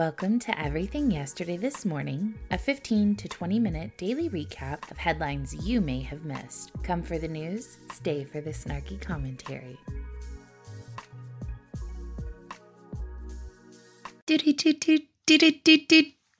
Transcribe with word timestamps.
Welcome 0.00 0.38
to 0.38 0.58
Everything 0.58 1.10
Yesterday 1.10 1.58
This 1.58 1.84
Morning, 1.84 2.34
a 2.50 2.56
15 2.56 3.16
to 3.16 3.28
20 3.28 3.58
minute 3.58 3.98
daily 3.98 4.30
recap 4.30 4.90
of 4.90 4.96
headlines 4.96 5.54
you 5.54 5.82
may 5.82 6.00
have 6.00 6.24
missed. 6.24 6.72
Come 6.82 7.02
for 7.02 7.18
the 7.18 7.28
news, 7.28 7.76
stay 7.92 8.24
for 8.24 8.40
the 8.40 8.48
snarky 8.48 8.98
commentary. 8.98 9.76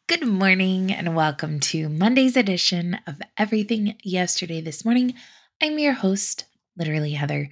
Good 0.07 0.27
morning 0.27 0.91
and 0.91 1.15
welcome 1.15 1.61
to 1.61 1.91
Monday's 1.91 2.39
edition 2.39 2.97
of 3.07 3.21
Everything 3.37 3.95
Yesterday 4.03 4.63
This 4.63 4.87
Morning. 4.87 5.13
I'm 5.63 5.79
your 5.79 5.93
host, 5.93 6.47
literally 6.79 7.13
Heather. 7.13 7.51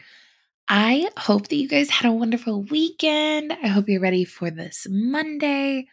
I 0.70 1.10
hope 1.18 1.48
that 1.48 1.56
you 1.56 1.68
guys 1.68 1.90
had 1.90 2.08
a 2.08 2.14
wonderful 2.14 2.62
weekend. 2.62 3.52
I 3.62 3.66
hope 3.66 3.90
you're 3.90 4.00
ready 4.00 4.24
for 4.24 4.50
this 4.50 4.86
Monday. 4.88 5.86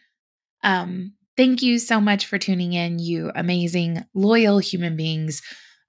Um, 0.66 1.12
thank 1.36 1.62
you 1.62 1.78
so 1.78 2.00
much 2.00 2.26
for 2.26 2.38
tuning 2.38 2.72
in, 2.72 2.98
you 2.98 3.30
amazing, 3.36 4.04
loyal 4.14 4.58
human 4.58 4.96
beings. 4.96 5.40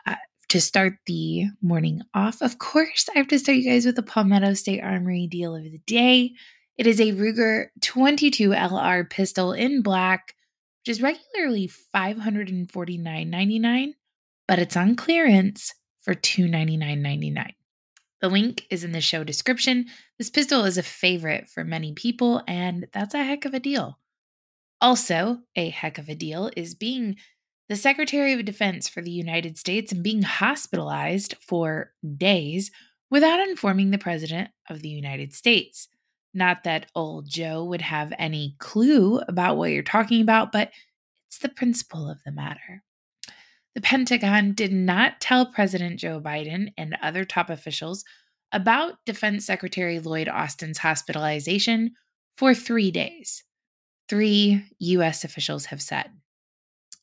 Uh, 0.06 0.14
to 0.50 0.62
start 0.62 0.94
the 1.08 1.46
morning 1.64 2.04
off, 2.14 2.44
of 2.44 2.60
course, 2.60 3.10
I 3.14 3.18
have 3.18 3.28
to 3.30 3.40
start 3.40 3.58
you 3.58 3.68
guys 3.68 3.88
with 3.88 3.96
the 3.96 4.04
Palmetto 4.04 4.54
State 4.54 4.84
Armory 4.84 5.26
deal 5.26 5.56
of 5.56 5.64
the 5.64 5.82
day. 5.88 6.34
It 6.78 6.86
is 6.86 7.02
a 7.02 7.14
Ruger 7.14 7.70
22 7.82 8.52
LR 8.52 9.10
pistol 9.10 9.52
in 9.52 9.82
black, 9.82 10.36
which 10.82 10.92
is 10.92 11.02
regularly 11.02 11.72
$549.99, 11.96 13.94
but 14.48 14.60
it's 14.60 14.78
on 14.78 14.96
clearance 14.96 15.74
for 16.02 16.14
$299.99. 16.14 17.48
The 18.22 18.30
link 18.30 18.68
is 18.70 18.84
in 18.84 18.92
the 18.92 19.02
show 19.02 19.24
description. 19.24 19.88
This 20.20 20.30
pistol 20.30 20.66
is 20.66 20.78
a 20.78 20.84
favorite 20.84 21.48
for 21.48 21.64
many 21.64 21.94
people, 21.94 22.44
and 22.48 22.86
that's 22.94 23.16
a 23.16 23.24
heck 23.24 23.46
of 23.46 23.56
a 23.56 23.60
deal. 23.60 23.98
Also, 24.80 25.40
a 25.56 25.70
heck 25.70 25.98
of 25.98 26.08
a 26.08 26.16
deal 26.16 26.52
is 26.56 26.76
being 26.76 27.16
the 27.70 27.76
Secretary 27.76 28.34
of 28.34 28.46
Defense 28.46 28.88
for 28.88 29.02
the 29.02 29.12
United 29.12 29.58
States 29.58 29.92
and 29.92 30.04
being 30.04 30.22
hospitalized 30.22 31.36
for 31.42 31.92
days 32.16 32.72
without 33.10 33.40
informing 33.40 33.92
the 33.92 33.98
President 33.98 34.50
of 34.70 34.82
the 34.82 34.90
United 34.90 35.34
States. 35.34 35.88
Not 36.34 36.64
that 36.64 36.86
old 36.94 37.28
Joe 37.28 37.64
would 37.66 37.82
have 37.82 38.14
any 38.20 38.56
clue 38.60 39.20
about 39.28 39.58
what 39.58 39.72
you're 39.72 39.84
talking 39.84 40.22
about, 40.22 40.52
but 40.52 40.72
it's 41.28 41.40
the 41.40 41.50
principle 41.50 42.10
of 42.10 42.20
the 42.26 42.32
matter. 42.32 42.84
The 43.74 43.82
Pentagon 43.82 44.54
did 44.54 44.72
not 44.72 45.20
tell 45.20 45.52
President 45.52 46.00
Joe 46.00 46.20
Biden 46.20 46.70
and 46.78 46.98
other 47.02 47.26
top 47.26 47.50
officials 47.50 48.04
about 48.52 49.04
Defense 49.06 49.46
Secretary 49.46 50.00
Lloyd 50.00 50.30
Austin's 50.30 50.78
hospitalization 50.78 51.92
for 52.38 52.54
three 52.54 52.92
days 52.92 53.44
three 54.10 54.66
U.S. 54.80 55.24
officials 55.24 55.66
have 55.66 55.82
said. 55.82 56.12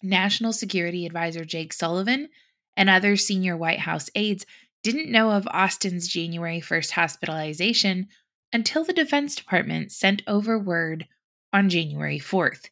National 0.02 0.52
Security 0.52 1.06
Advisor 1.06 1.44
Jake 1.44 1.72
Sullivan 1.72 2.28
and 2.76 2.90
other 2.90 3.16
senior 3.16 3.56
White 3.56 3.80
House 3.80 4.10
aides 4.14 4.44
didn't 4.82 5.10
know 5.10 5.30
of 5.30 5.48
Austin's 5.50 6.08
January 6.08 6.60
1st 6.60 6.90
hospitalization 6.90 8.08
until 8.52 8.84
the 8.84 8.92
Defense 8.92 9.34
Department 9.34 9.90
sent 9.92 10.22
over 10.26 10.58
word 10.58 11.08
on 11.52 11.70
January 11.70 12.18
4th, 12.18 12.68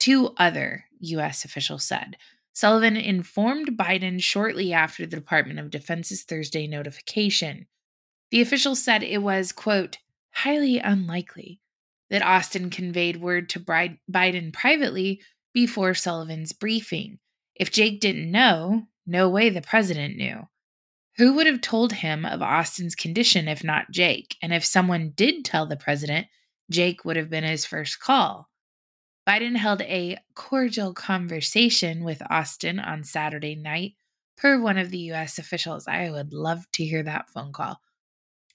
two 0.00 0.34
other 0.36 0.84
U.S. 1.00 1.44
officials 1.44 1.84
said. 1.84 2.16
Sullivan 2.52 2.96
informed 2.96 3.78
Biden 3.78 4.22
shortly 4.22 4.72
after 4.72 5.06
the 5.06 5.16
Department 5.16 5.58
of 5.58 5.70
Defense's 5.70 6.22
Thursday 6.22 6.66
notification. 6.66 7.66
The 8.30 8.42
officials 8.42 8.82
said 8.82 9.02
it 9.02 9.22
was, 9.22 9.52
quote, 9.52 9.98
highly 10.32 10.78
unlikely 10.78 11.60
that 12.12 12.22
Austin 12.22 12.68
conveyed 12.68 13.16
word 13.16 13.48
to 13.48 13.58
Biden 13.58 14.52
privately 14.52 15.22
before 15.54 15.94
Sullivan's 15.94 16.52
briefing. 16.52 17.18
If 17.54 17.72
Jake 17.72 18.00
didn't 18.00 18.30
know, 18.30 18.82
no 19.06 19.30
way 19.30 19.48
the 19.48 19.62
president 19.62 20.16
knew. 20.16 20.46
Who 21.16 21.32
would 21.32 21.46
have 21.46 21.62
told 21.62 21.94
him 21.94 22.26
of 22.26 22.42
Austin's 22.42 22.94
condition 22.94 23.48
if 23.48 23.64
not 23.64 23.90
Jake? 23.90 24.36
And 24.42 24.52
if 24.52 24.62
someone 24.62 25.14
did 25.16 25.44
tell 25.44 25.66
the 25.66 25.76
president, 25.76 26.26
Jake 26.70 27.02
would 27.06 27.16
have 27.16 27.30
been 27.30 27.44
his 27.44 27.64
first 27.64 27.98
call. 27.98 28.50
Biden 29.26 29.56
held 29.56 29.80
a 29.82 30.18
cordial 30.34 30.92
conversation 30.92 32.04
with 32.04 32.22
Austin 32.28 32.78
on 32.78 33.04
Saturday 33.04 33.54
night, 33.54 33.92
per 34.36 34.60
one 34.60 34.76
of 34.76 34.90
the 34.90 34.98
U.S. 34.98 35.38
officials. 35.38 35.88
I 35.88 36.10
would 36.10 36.34
love 36.34 36.70
to 36.72 36.84
hear 36.84 37.02
that 37.04 37.30
phone 37.30 37.52
call. 37.52 37.80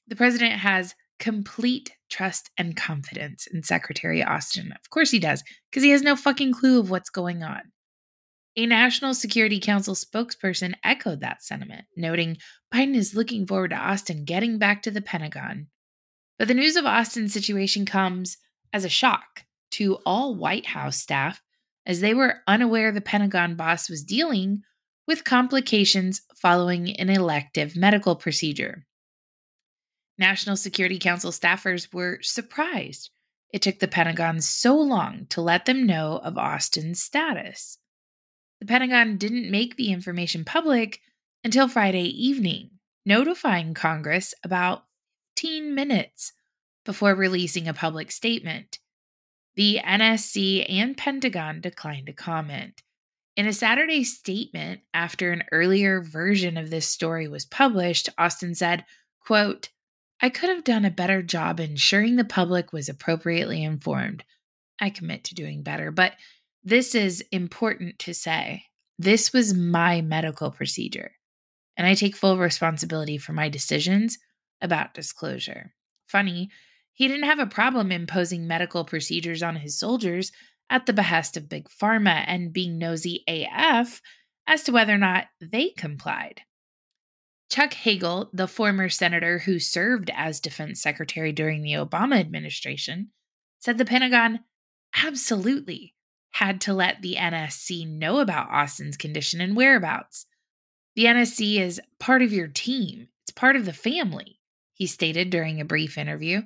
The 0.07 0.15
president 0.15 0.53
has 0.53 0.93
complete 1.19 1.91
trust 2.09 2.49
and 2.57 2.75
confidence 2.75 3.47
in 3.47 3.63
Secretary 3.63 4.23
Austin. 4.23 4.71
Of 4.71 4.89
course 4.89 5.11
he 5.11 5.19
does, 5.19 5.43
because 5.69 5.83
he 5.83 5.89
has 5.89 6.01
no 6.01 6.15
fucking 6.15 6.53
clue 6.53 6.79
of 6.79 6.89
what's 6.89 7.09
going 7.09 7.43
on. 7.43 7.61
A 8.55 8.65
National 8.65 9.13
Security 9.13 9.59
Council 9.59 9.93
spokesperson 9.93 10.73
echoed 10.83 11.21
that 11.21 11.43
sentiment, 11.43 11.85
noting 11.95 12.37
Biden 12.73 12.95
is 12.95 13.13
looking 13.13 13.45
forward 13.45 13.69
to 13.69 13.77
Austin 13.77 14.25
getting 14.25 14.57
back 14.57 14.81
to 14.81 14.91
the 14.91 15.01
Pentagon. 15.01 15.67
But 16.39 16.47
the 16.47 16.55
news 16.55 16.75
of 16.75 16.85
Austin's 16.85 17.33
situation 17.33 17.85
comes 17.85 18.37
as 18.73 18.83
a 18.83 18.89
shock 18.89 19.43
to 19.71 19.99
all 20.05 20.35
White 20.35 20.65
House 20.65 20.97
staff 20.97 21.41
as 21.85 22.01
they 22.01 22.15
were 22.15 22.41
unaware 22.47 22.91
the 22.91 22.99
Pentagon 22.99 23.55
boss 23.55 23.89
was 23.89 24.03
dealing 24.03 24.63
with 25.07 25.23
complications 25.23 26.21
following 26.35 26.99
an 26.99 27.09
elective 27.09 27.75
medical 27.75 28.15
procedure. 28.15 28.86
National 30.17 30.55
Security 30.55 30.99
Council 30.99 31.31
staffers 31.31 31.93
were 31.93 32.19
surprised 32.21 33.11
it 33.51 33.61
took 33.61 33.79
the 33.79 33.87
Pentagon 33.87 34.41
so 34.41 34.75
long 34.75 35.25
to 35.29 35.41
let 35.41 35.65
them 35.65 35.85
know 35.85 36.19
of 36.23 36.37
Austin's 36.37 37.01
status. 37.01 37.77
The 38.59 38.65
Pentagon 38.65 39.17
didn't 39.17 39.51
make 39.51 39.77
the 39.77 39.91
information 39.91 40.43
public 40.43 40.99
until 41.43 41.67
Friday 41.67 42.07
evening, 42.07 42.71
notifying 43.05 43.73
Congress 43.73 44.33
about 44.43 44.83
15 45.37 45.73
minutes 45.73 46.33
before 46.83 47.15
releasing 47.15 47.67
a 47.67 47.73
public 47.73 48.11
statement. 48.11 48.79
The 49.55 49.79
NSC 49.83 50.65
and 50.69 50.97
Pentagon 50.97 51.61
declined 51.61 52.07
to 52.07 52.13
comment. 52.13 52.83
In 53.35 53.47
a 53.47 53.53
Saturday 53.53 54.03
statement 54.03 54.81
after 54.93 55.31
an 55.31 55.43
earlier 55.51 56.01
version 56.01 56.57
of 56.57 56.69
this 56.69 56.87
story 56.87 57.27
was 57.27 57.45
published, 57.45 58.09
Austin 58.17 58.55
said, 58.55 58.83
quote, 59.19 59.69
I 60.21 60.29
could 60.29 60.49
have 60.49 60.63
done 60.63 60.85
a 60.85 60.91
better 60.91 61.21
job 61.21 61.59
ensuring 61.59 62.15
the 62.15 62.25
public 62.25 62.73
was 62.73 62.89
appropriately 62.89 63.63
informed. 63.63 64.23
I 64.79 64.89
commit 64.89 65.23
to 65.25 65.35
doing 65.35 65.63
better, 65.63 65.91
but 65.91 66.13
this 66.63 66.95
is 66.95 67.23
important 67.31 67.99
to 67.99 68.13
say. 68.13 68.63
This 68.99 69.31
was 69.31 69.53
my 69.53 70.01
medical 70.01 70.49
procedure, 70.49 71.11
and 71.77 71.85
I 71.85 71.93
take 71.93 72.15
full 72.15 72.37
responsibility 72.37 73.17
for 73.19 73.33
my 73.33 73.47
decisions 73.47 74.17
about 74.59 74.95
disclosure. 74.95 75.73
Funny, 76.07 76.49
he 76.93 77.07
didn't 77.07 77.27
have 77.27 77.39
a 77.39 77.45
problem 77.45 77.91
imposing 77.91 78.47
medical 78.47 78.83
procedures 78.83 79.43
on 79.43 79.57
his 79.57 79.77
soldiers 79.77 80.31
at 80.69 80.87
the 80.87 80.93
behest 80.93 81.37
of 81.37 81.47
Big 81.47 81.69
Pharma 81.69 82.23
and 82.25 82.51
being 82.51 82.79
nosy 82.79 83.23
AF 83.27 84.01
as 84.47 84.63
to 84.63 84.71
whether 84.71 84.93
or 84.93 84.97
not 84.97 85.25
they 85.39 85.69
complied. 85.69 86.41
Chuck 87.49 87.73
Hagel, 87.73 88.29
the 88.33 88.47
former 88.47 88.89
senator 88.89 89.39
who 89.39 89.59
served 89.59 90.11
as 90.13 90.39
defense 90.39 90.81
secretary 90.81 91.31
during 91.31 91.61
the 91.61 91.73
Obama 91.73 92.19
administration, 92.19 93.11
said 93.59 93.77
the 93.77 93.85
Pentagon 93.85 94.41
absolutely 95.03 95.95
had 96.31 96.61
to 96.61 96.73
let 96.73 97.01
the 97.01 97.15
NSC 97.15 97.87
know 97.87 98.19
about 98.19 98.49
Austin's 98.49 98.97
condition 98.97 99.41
and 99.41 99.55
whereabouts. 99.55 100.25
The 100.95 101.05
NSC 101.05 101.59
is 101.59 101.81
part 101.99 102.21
of 102.21 102.33
your 102.33 102.47
team, 102.47 103.07
it's 103.23 103.31
part 103.31 103.55
of 103.55 103.65
the 103.65 103.73
family, 103.73 104.39
he 104.73 104.85
stated 104.85 105.29
during 105.29 105.61
a 105.61 105.65
brief 105.65 105.97
interview. 105.97 106.43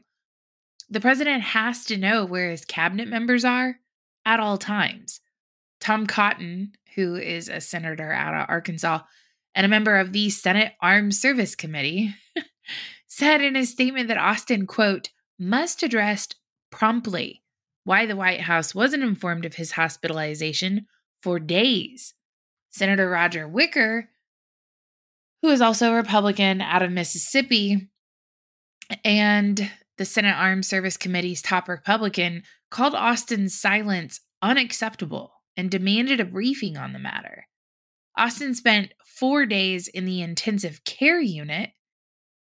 The 0.90 1.01
president 1.01 1.41
has 1.44 1.85
to 1.85 1.97
know 1.97 2.25
where 2.25 2.51
his 2.51 2.66
cabinet 2.66 3.07
members 3.07 3.44
are 3.44 3.79
at 4.25 4.40
all 4.40 4.57
times. 4.57 5.20
Tom 5.79 6.05
Cotton, 6.05 6.73
who 6.96 7.16
is 7.16 7.49
a 7.49 7.61
senator 7.61 8.11
out 8.11 8.34
of 8.34 8.46
Arkansas, 8.49 8.99
and 9.56 9.66
a 9.66 9.70
member 9.70 9.98
of 9.98 10.14
the 10.14 10.30
Senate 10.30 10.74
Armed 10.82 11.16
Service 11.16 11.56
Committee, 11.56 12.16
said 13.08 13.42
in 13.42 13.56
a 13.56 13.66
statement 13.66 14.08
that 14.08 14.18
Austin, 14.18 14.66
quote, 14.68 15.09
must 15.38 15.84
address 15.84 16.28
promptly 16.72 17.44
why 17.84 18.06
the 18.06 18.16
White 18.16 18.42
House 18.42 18.76
wasn't 18.76 19.03
informed 19.03 19.46
of 19.46 19.56
his 19.56 19.72
hospitalization 19.72 20.86
for 21.22 21.40
days. 21.40 22.14
Senator 22.70 23.09
Roger 23.09 23.48
Wicker, 23.48 24.09
who 25.42 25.50
is 25.50 25.62
also 25.62 25.92
a 25.92 25.96
Republican 25.96 26.62
out 26.62 26.82
of 26.82 26.92
Mississippi, 26.92 27.90
and 29.03 29.72
the 29.98 30.06
Senate 30.06 30.36
Armed 30.36 30.66
Service 30.66 30.98
Committee's 30.98 31.42
top 31.42 31.68
Republican, 31.68 32.44
called 32.70 32.96
Austin's 32.96 33.59
silence 33.59 34.22
unacceptable 34.42 35.34
and 35.58 35.70
demanded 35.70 36.20
a 36.20 36.26
briefing 36.26 36.78
on 36.78 36.94
the 36.94 37.00
matter. 37.00 37.48
Austin 38.17 38.53
spent 38.53 38.93
four 39.05 39.46
days 39.46 39.87
in 39.87 40.05
the 40.05 40.22
intensive 40.22 40.84
care 40.84 41.19
unit. 41.19 41.72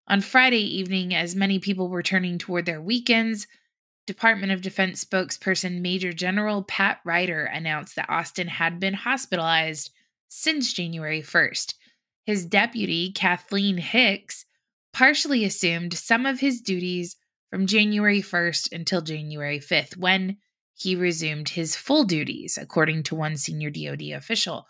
On 0.07 0.21
Friday 0.21 0.63
evening, 0.77 1.13
as 1.13 1.35
many 1.35 1.59
people 1.59 1.89
were 1.89 2.03
turning 2.03 2.37
toward 2.37 2.65
their 2.65 2.81
weekends, 2.81 3.47
Department 4.07 4.51
of 4.51 4.61
Defense 4.61 5.05
spokesperson 5.05 5.79
Major 5.81 6.11
General 6.11 6.63
Pat 6.63 6.99
Ryder 7.05 7.45
announced 7.45 7.95
that 7.95 8.09
Austin 8.09 8.47
had 8.47 8.79
been 8.79 8.93
hospitalized 8.93 9.91
since 10.27 10.73
January 10.73 11.21
1st. 11.21 11.75
His 12.25 12.45
deputy, 12.45 13.11
Kathleen 13.11 13.77
Hicks, 13.77 14.45
partially 14.91 15.45
assumed 15.45 15.93
some 15.93 16.25
of 16.25 16.39
his 16.39 16.61
duties 16.61 17.15
from 17.49 17.67
January 17.67 18.21
1st 18.21 18.71
until 18.73 19.01
January 19.01 19.59
5th, 19.59 19.97
when 19.97 20.37
he 20.73 20.95
resumed 20.95 21.49
his 21.49 21.75
full 21.75 22.03
duties, 22.03 22.57
according 22.59 23.03
to 23.03 23.15
one 23.15 23.37
senior 23.37 23.69
DoD 23.69 24.11
official. 24.13 24.67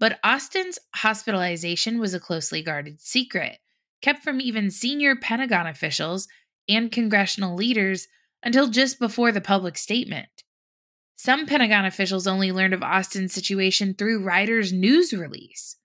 But 0.00 0.18
Austin's 0.24 0.78
hospitalization 0.94 2.00
was 2.00 2.14
a 2.14 2.20
closely 2.20 2.62
guarded 2.62 3.00
secret, 3.00 3.58
kept 4.00 4.24
from 4.24 4.40
even 4.40 4.70
senior 4.70 5.14
Pentagon 5.14 5.66
officials 5.66 6.26
and 6.68 6.90
congressional 6.90 7.54
leaders 7.54 8.08
until 8.42 8.68
just 8.68 8.98
before 8.98 9.30
the 9.30 9.42
public 9.42 9.76
statement. 9.76 10.42
Some 11.16 11.44
Pentagon 11.44 11.84
officials 11.84 12.26
only 12.26 12.50
learned 12.50 12.72
of 12.72 12.82
Austin's 12.82 13.34
situation 13.34 13.92
through 13.92 14.24
Ryder's 14.24 14.72
news 14.72 15.12
release. 15.12 15.76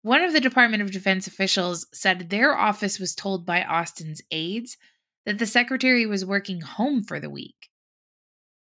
One 0.00 0.22
of 0.22 0.32
the 0.32 0.40
Department 0.40 0.82
of 0.82 0.90
Defense 0.90 1.26
officials 1.26 1.86
said 1.92 2.30
their 2.30 2.56
office 2.56 2.98
was 2.98 3.14
told 3.14 3.44
by 3.44 3.62
Austin's 3.62 4.22
aides 4.30 4.78
that 5.26 5.38
the 5.38 5.46
secretary 5.46 6.06
was 6.06 6.24
working 6.24 6.62
home 6.62 7.04
for 7.04 7.20
the 7.20 7.30
week. 7.30 7.68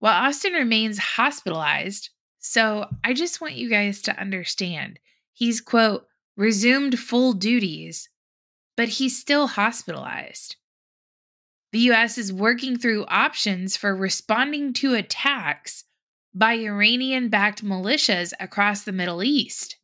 While 0.01 0.27
Austin 0.27 0.53
remains 0.53 0.99
hospitalized, 0.99 2.11
so 2.41 2.87
I 3.05 3.13
just 3.13 3.41
want 3.41 3.55
you 3.55 3.69
guys 3.69 4.03
to 4.03 4.19
understand 4.19 4.99
he's, 5.33 5.61
quote, 5.61 6.07
resumed 6.37 6.99
full 6.99 7.35
duties, 7.35 8.09
but 8.77 8.89
he's 8.89 9.19
still 9.19 9.47
hospitalized. 9.47 10.57
The 11.73 11.81
U.S. 11.81 12.19
is 12.19 12.33
working 12.33 12.77
through 12.77 13.05
options 13.07 13.77
for 13.77 13.95
responding 13.95 14.73
to 14.75 14.95
attacks 14.95 15.85
by 16.35 16.55
Iranian 16.55 17.29
backed 17.29 17.65
militias 17.65 18.33
across 18.41 18.83
the 18.83 18.93
Middle 18.93 19.23
East. 19.23 19.77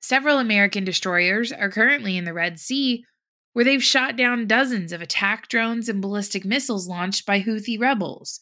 Several 0.00 0.38
American 0.38 0.84
destroyers 0.84 1.52
are 1.52 1.70
currently 1.70 2.16
in 2.16 2.24
the 2.24 2.32
Red 2.32 2.58
Sea, 2.58 3.04
where 3.52 3.64
they've 3.64 3.82
shot 3.82 4.16
down 4.16 4.46
dozens 4.46 4.92
of 4.92 5.02
attack 5.02 5.48
drones 5.48 5.88
and 5.88 6.00
ballistic 6.00 6.44
missiles 6.44 6.88
launched 6.88 7.26
by 7.26 7.42
Houthi 7.42 7.78
rebels. 7.78 8.40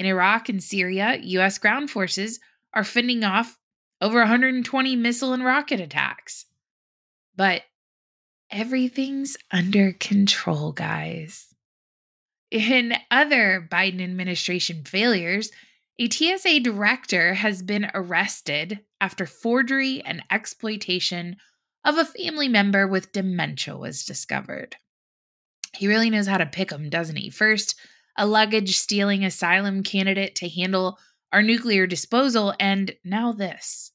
In 0.00 0.06
Iraq 0.06 0.48
and 0.48 0.62
Syria, 0.62 1.18
U.S. 1.22 1.58
ground 1.58 1.90
forces 1.90 2.40
are 2.72 2.84
fending 2.84 3.22
off 3.22 3.58
over 4.00 4.20
120 4.20 4.96
missile 4.96 5.34
and 5.34 5.44
rocket 5.44 5.78
attacks. 5.78 6.46
But 7.36 7.64
everything's 8.50 9.36
under 9.50 9.92
control, 9.92 10.72
guys. 10.72 11.54
In 12.50 12.94
other 13.10 13.68
Biden 13.70 14.02
administration 14.02 14.84
failures, 14.84 15.50
a 15.98 16.08
TSA 16.08 16.60
director 16.60 17.34
has 17.34 17.60
been 17.60 17.90
arrested 17.92 18.80
after 19.02 19.26
forgery 19.26 20.00
and 20.00 20.22
exploitation 20.30 21.36
of 21.84 21.98
a 21.98 22.06
family 22.06 22.48
member 22.48 22.88
with 22.88 23.12
dementia 23.12 23.76
was 23.76 24.06
discovered. 24.06 24.76
He 25.76 25.88
really 25.88 26.08
knows 26.08 26.26
how 26.26 26.38
to 26.38 26.46
pick 26.46 26.70
them, 26.70 26.88
doesn't 26.88 27.16
he? 27.16 27.28
First, 27.28 27.78
a 28.20 28.26
luggage 28.26 28.76
stealing 28.76 29.24
asylum 29.24 29.82
candidate 29.82 30.34
to 30.34 30.48
handle 30.48 30.98
our 31.32 31.42
nuclear 31.42 31.86
disposal, 31.86 32.52
and 32.60 32.92
now 33.02 33.32
this. 33.32 33.92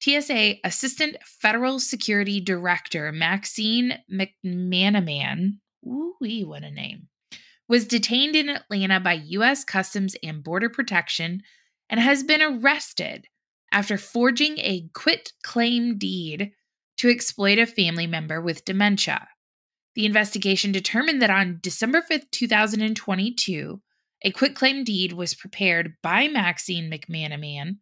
TSA 0.00 0.56
Assistant 0.64 1.16
Federal 1.24 1.78
Security 1.78 2.40
Director 2.40 3.12
Maxine 3.12 3.98
McManaman, 4.12 5.58
ooh, 5.86 6.16
what 6.20 6.64
a 6.64 6.70
name, 6.70 7.06
was 7.68 7.86
detained 7.86 8.34
in 8.34 8.48
Atlanta 8.48 8.98
by 8.98 9.12
U.S. 9.12 9.64
Customs 9.64 10.16
and 10.20 10.42
Border 10.42 10.68
Protection 10.68 11.40
and 11.88 12.00
has 12.00 12.24
been 12.24 12.42
arrested 12.42 13.28
after 13.70 13.96
forging 13.96 14.58
a 14.58 14.88
quit 14.94 15.32
claim 15.44 15.96
deed 15.96 16.50
to 16.96 17.08
exploit 17.08 17.60
a 17.60 17.66
family 17.66 18.08
member 18.08 18.40
with 18.40 18.64
dementia. 18.64 19.28
The 19.94 20.06
investigation 20.06 20.72
determined 20.72 21.22
that 21.22 21.30
on 21.30 21.60
December 21.62 22.02
5th, 22.02 22.30
2022, 22.30 23.80
a 24.22 24.30
quitclaim 24.30 24.84
deed 24.84 25.12
was 25.12 25.34
prepared 25.34 25.94
by 26.02 26.28
Maxine 26.28 26.90
McManaman 26.90 27.76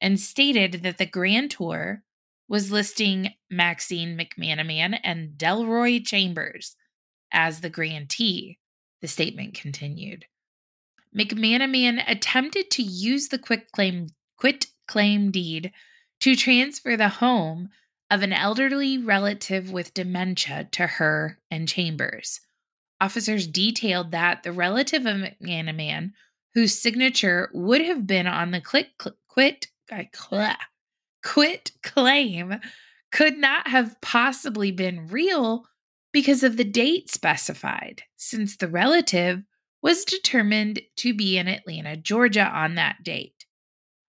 and 0.00 0.18
stated 0.18 0.82
that 0.82 0.98
the 0.98 1.06
grantor 1.06 2.02
was 2.48 2.72
listing 2.72 3.34
Maxine 3.50 4.18
McManaman 4.18 4.98
and 5.04 5.36
Delroy 5.36 6.04
Chambers 6.04 6.76
as 7.32 7.60
the 7.60 7.70
grantee, 7.70 8.58
the 9.00 9.08
statement 9.08 9.54
continued. 9.54 10.24
McManaman 11.16 12.02
attempted 12.06 12.70
to 12.72 12.82
use 12.82 13.28
the 13.28 13.38
quitclaim 13.38 14.08
quit 14.36 14.66
claim 14.86 15.30
deed 15.30 15.72
to 16.20 16.34
transfer 16.34 16.96
the 16.96 17.08
home 17.08 17.68
of 18.10 18.22
an 18.22 18.32
elderly 18.32 18.98
relative 18.98 19.70
with 19.70 19.94
dementia 19.94 20.68
to 20.72 20.86
her 20.86 21.38
and 21.50 21.68
Chambers. 21.68 22.40
Officers 23.00 23.46
detailed 23.46 24.10
that 24.10 24.42
the 24.42 24.52
relative 24.52 25.06
of 25.06 25.16
McManaman, 25.16 26.12
whose 26.54 26.78
signature 26.78 27.48
would 27.54 27.80
have 27.80 28.06
been 28.06 28.26
on 28.26 28.50
the 28.50 28.60
quit, 28.60 28.88
quit, 29.28 29.68
quit 31.22 31.70
claim, 31.82 32.60
could 33.12 33.38
not 33.38 33.68
have 33.68 34.00
possibly 34.00 34.70
been 34.70 35.06
real 35.08 35.66
because 36.12 36.42
of 36.42 36.56
the 36.56 36.64
date 36.64 37.10
specified, 37.10 38.02
since 38.16 38.56
the 38.56 38.68
relative 38.68 39.42
was 39.82 40.04
determined 40.04 40.80
to 40.96 41.14
be 41.14 41.38
in 41.38 41.48
Atlanta, 41.48 41.96
Georgia 41.96 42.44
on 42.44 42.74
that 42.74 43.02
date. 43.02 43.46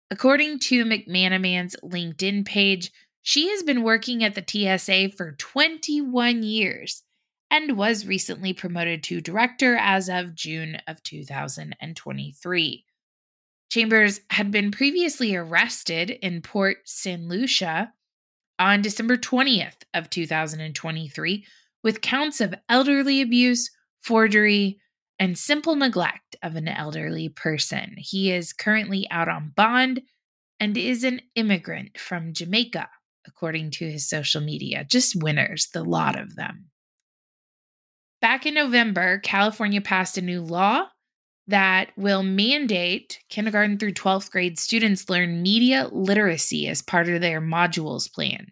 According 0.09 0.59
to 0.59 0.83
McManaman's 0.83 1.75
LinkedIn 1.83 2.45
page, 2.45 2.91
she 3.21 3.49
has 3.49 3.63
been 3.63 3.83
working 3.83 4.23
at 4.23 4.35
the 4.35 4.45
TSA 4.45 5.15
for 5.15 5.33
21 5.33 6.43
years 6.43 7.03
and 7.49 7.77
was 7.77 8.07
recently 8.07 8.53
promoted 8.53 9.03
to 9.03 9.21
director 9.21 9.75
as 9.75 10.09
of 10.09 10.33
June 10.33 10.77
of 10.87 11.03
2023. 11.03 12.85
Chambers 13.69 14.21
had 14.29 14.51
been 14.51 14.71
previously 14.71 15.35
arrested 15.35 16.09
in 16.09 16.41
Port 16.41 16.77
St. 16.85 17.27
Lucie 17.27 17.87
on 18.57 18.81
December 18.81 19.17
20th 19.17 19.83
of 19.93 20.09
2023 20.09 21.45
with 21.83 22.01
counts 22.01 22.41
of 22.41 22.55
elderly 22.69 23.21
abuse, 23.21 23.69
forgery, 24.01 24.79
and 25.19 25.37
simple 25.37 25.75
neglect 25.75 26.35
of 26.41 26.55
an 26.55 26.67
elderly 26.67 27.29
person. 27.29 27.95
He 27.97 28.31
is 28.31 28.53
currently 28.53 29.07
out 29.11 29.29
on 29.29 29.53
bond 29.55 30.01
and 30.59 30.77
is 30.77 31.03
an 31.03 31.21
immigrant 31.35 31.97
from 31.99 32.33
Jamaica 32.33 32.89
according 33.25 33.71
to 33.71 33.89
his 33.89 34.07
social 34.07 34.41
media. 34.41 34.83
Just 34.83 35.21
winners, 35.21 35.67
the 35.73 35.83
lot 35.83 36.19
of 36.19 36.35
them. 36.35 36.71
Back 38.21 38.45
in 38.45 38.53
November, 38.53 39.19
California 39.19 39.81
passed 39.81 40.17
a 40.17 40.21
new 40.21 40.41
law 40.41 40.87
that 41.47 41.91
will 41.97 42.23
mandate 42.23 43.19
kindergarten 43.29 43.77
through 43.77 43.93
12th 43.93 44.31
grade 44.31 44.59
students 44.59 45.09
learn 45.09 45.41
media 45.41 45.89
literacy 45.91 46.67
as 46.67 46.81
part 46.81 47.09
of 47.09 47.19
their 47.21 47.41
modules 47.41 48.11
plan. 48.11 48.47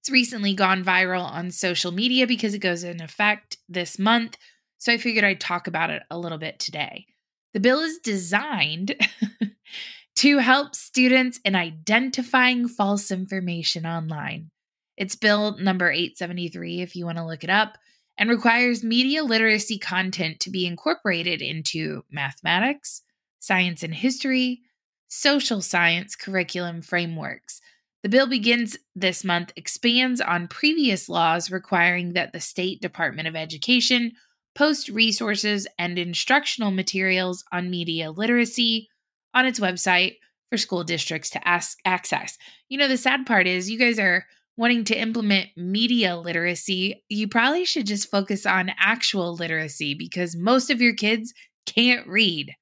It's 0.00 0.10
recently 0.10 0.54
gone 0.54 0.82
viral 0.82 1.24
on 1.24 1.50
social 1.50 1.92
media 1.92 2.26
because 2.26 2.54
it 2.54 2.60
goes 2.60 2.82
in 2.82 3.02
effect 3.02 3.58
this 3.68 3.98
month, 3.98 4.38
so 4.78 4.92
I 4.92 4.96
figured 4.96 5.24
I'd 5.24 5.40
talk 5.40 5.66
about 5.66 5.90
it 5.90 6.02
a 6.10 6.18
little 6.18 6.38
bit 6.38 6.58
today. 6.58 7.04
The 7.52 7.60
bill 7.60 7.80
is 7.80 7.98
designed 7.98 8.96
to 10.16 10.38
help 10.38 10.74
students 10.74 11.40
in 11.44 11.54
identifying 11.54 12.68
false 12.68 13.10
information 13.10 13.86
online. 13.86 14.50
It's 14.96 15.16
Bill 15.16 15.56
number 15.56 15.90
873 15.90 16.82
if 16.82 16.94
you 16.94 17.06
want 17.06 17.18
to 17.18 17.24
look 17.24 17.42
it 17.42 17.50
up, 17.50 17.78
and 18.18 18.28
requires 18.28 18.84
media 18.84 19.24
literacy 19.24 19.78
content 19.78 20.40
to 20.40 20.50
be 20.50 20.66
incorporated 20.66 21.40
into 21.40 22.04
mathematics, 22.10 23.02
science 23.38 23.82
and 23.82 23.94
history, 23.94 24.60
social 25.08 25.62
science 25.62 26.14
curriculum 26.14 26.82
frameworks. 26.82 27.62
The 28.02 28.10
bill 28.10 28.26
begins 28.26 28.76
this 28.94 29.24
month, 29.24 29.52
expands 29.56 30.20
on 30.20 30.48
previous 30.48 31.08
laws 31.08 31.50
requiring 31.50 32.12
that 32.12 32.34
the 32.34 32.40
State 32.40 32.82
Department 32.82 33.26
of 33.26 33.34
Education 33.34 34.12
post 34.54 34.90
resources 34.90 35.66
and 35.78 35.98
instructional 35.98 36.70
materials 36.70 37.42
on 37.52 37.70
media 37.70 38.10
literacy, 38.10 38.89
on 39.34 39.46
its 39.46 39.60
website 39.60 40.16
for 40.50 40.56
school 40.56 40.84
districts 40.84 41.30
to 41.30 41.48
ask 41.48 41.78
access. 41.84 42.36
You 42.68 42.78
know, 42.78 42.88
the 42.88 42.96
sad 42.96 43.26
part 43.26 43.46
is 43.46 43.70
you 43.70 43.78
guys 43.78 43.98
are 43.98 44.26
wanting 44.56 44.84
to 44.84 44.98
implement 44.98 45.48
media 45.56 46.16
literacy. 46.16 47.02
You 47.08 47.28
probably 47.28 47.64
should 47.64 47.86
just 47.86 48.10
focus 48.10 48.44
on 48.44 48.72
actual 48.78 49.34
literacy 49.34 49.94
because 49.94 50.36
most 50.36 50.70
of 50.70 50.80
your 50.80 50.94
kids 50.94 51.32
can't 51.66 52.06
read. 52.06 52.54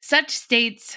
Such 0.00 0.30
states 0.30 0.96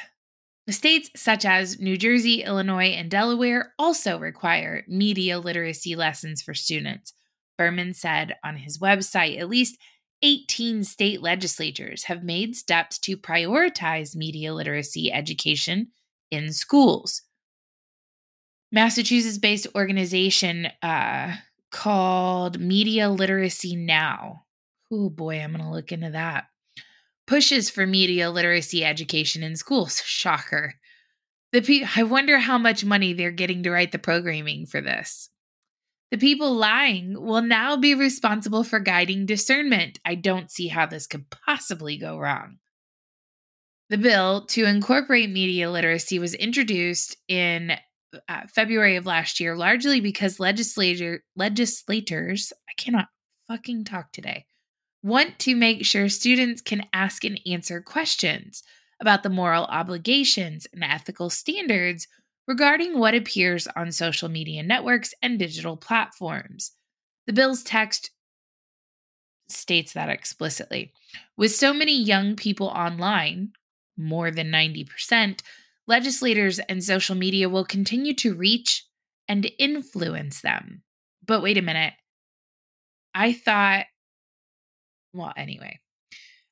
States 0.69 1.09
such 1.15 1.45
as 1.45 1.79
New 1.79 1.95
Jersey, 1.95 2.43
Illinois, 2.43 2.89
and 2.89 3.09
Delaware 3.09 3.73
also 3.79 4.19
require 4.19 4.83
media 4.85 5.39
literacy 5.39 5.95
lessons 5.95 6.41
for 6.41 6.53
students. 6.53 7.13
Berman 7.57 7.93
said 7.93 8.35
on 8.43 8.57
his 8.57 8.77
website 8.77 9.39
at 9.39 9.47
least 9.47 9.77
18 10.23 10.83
state 10.83 11.21
legislatures 11.21 12.05
have 12.05 12.23
made 12.23 12.55
steps 12.55 12.97
to 12.99 13.17
prioritize 13.17 14.15
media 14.15 14.53
literacy 14.53 15.11
education 15.11 15.87
in 16.31 16.51
schools. 16.51 17.21
Massachusetts 18.71 19.37
based 19.37 19.67
organization 19.75 20.67
uh, 20.81 21.35
called 21.71 22.59
Media 22.59 23.09
Literacy 23.09 23.75
Now. 23.75 24.43
Oh 24.91 25.09
boy, 25.09 25.39
I'm 25.39 25.51
going 25.51 25.63
to 25.63 25.71
look 25.71 25.91
into 25.91 26.11
that. 26.11 26.45
Pushes 27.27 27.69
for 27.69 27.85
media 27.85 28.29
literacy 28.29 28.83
education 28.83 29.43
in 29.43 29.55
schools. 29.55 30.01
Shocker. 30.05 30.75
The 31.51 31.61
pe- 31.61 31.87
I 31.95 32.03
wonder 32.03 32.39
how 32.39 32.57
much 32.57 32.83
money 32.83 33.13
they're 33.13 33.31
getting 33.31 33.63
to 33.63 33.71
write 33.71 33.91
the 33.91 33.99
programming 33.99 34.65
for 34.65 34.81
this. 34.81 35.29
The 36.11 36.17
people 36.17 36.53
lying 36.53 37.21
will 37.21 37.41
now 37.41 37.75
be 37.75 37.93
responsible 37.93 38.63
for 38.63 38.79
guiding 38.79 39.25
discernment. 39.25 39.99
I 40.05 40.15
don't 40.15 40.49
see 40.49 40.67
how 40.67 40.85
this 40.85 41.05
could 41.05 41.29
possibly 41.29 41.97
go 41.97 42.17
wrong. 42.17 42.59
The 43.89 43.97
bill 43.97 44.45
to 44.47 44.65
incorporate 44.65 45.29
media 45.29 45.69
literacy 45.69 46.19
was 46.19 46.33
introduced 46.33 47.17
in 47.27 47.73
uh, 48.27 48.41
February 48.53 48.95
of 48.95 49.05
last 49.05 49.39
year, 49.39 49.55
largely 49.55 49.99
because 49.99 50.39
legislator 50.39 51.23
legislators, 51.35 52.53
I 52.69 52.73
cannot 52.77 53.07
fucking 53.47 53.85
talk 53.85 54.11
today, 54.11 54.45
want 55.03 55.39
to 55.39 55.55
make 55.55 55.85
sure 55.85 56.09
students 56.09 56.61
can 56.61 56.85
ask 56.93 57.23
and 57.23 57.39
answer 57.45 57.81
questions 57.81 58.63
about 58.99 59.23
the 59.23 59.29
moral 59.29 59.65
obligations 59.65 60.67
and 60.73 60.83
ethical 60.83 61.29
standards 61.29 62.07
regarding 62.47 62.97
what 62.97 63.13
appears 63.13 63.67
on 63.75 63.91
social 63.91 64.29
media 64.29 64.63
networks 64.63 65.13
and 65.21 65.37
digital 65.37 65.75
platforms. 65.75 66.71
The 67.25 67.33
bill's 67.33 67.63
text 67.63 68.11
states 69.49 69.93
that 69.93 70.09
explicitly. 70.09 70.93
With 71.35 71.53
so 71.53 71.73
many 71.73 72.01
young 72.01 72.35
people 72.35 72.67
online, 72.67 73.51
more 73.97 74.31
than 74.31 74.51
90%, 74.51 75.41
legislators 75.87 76.59
and 76.59 76.83
social 76.83 77.15
media 77.15 77.49
will 77.49 77.65
continue 77.65 78.13
to 78.15 78.33
reach 78.33 78.85
and 79.27 79.49
influence 79.59 80.41
them. 80.41 80.83
But 81.25 81.41
wait 81.41 81.57
a 81.57 81.61
minute. 81.61 81.93
I 83.13 83.33
thought, 83.33 83.85
well, 85.13 85.33
anyway, 85.35 85.79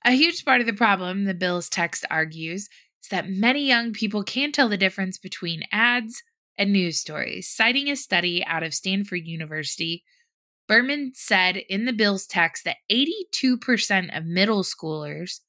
a 0.03 0.11
huge 0.11 0.43
part 0.45 0.61
of 0.61 0.67
the 0.67 0.73
problem, 0.73 1.25
the 1.25 1.33
bill's 1.33 1.69
text 1.69 2.05
argues, 2.09 2.69
is 3.05 3.09
that 3.09 3.29
many 3.29 3.67
young 3.67 3.93
people 3.93 4.23
can't 4.23 4.53
tell 4.53 4.67
the 4.67 4.77
difference 4.77 5.17
between 5.17 5.63
ads 5.71 6.23
and 6.57 6.73
news 6.73 6.99
stories. 6.99 7.47
Citing 7.47 7.89
a 7.89 7.95
study 7.95 8.43
out 8.45 8.63
of 8.63 8.73
Stanford 8.73 9.25
University, 9.25 10.03
Berman 10.67 11.11
said 11.13 11.57
in 11.69 11.85
the 11.85 11.93
bill's 11.93 12.25
text 12.25 12.63
that 12.63 12.77
82% 12.91 14.17
of 14.17 14.25
middle 14.25 14.63
schoolers 14.63 15.41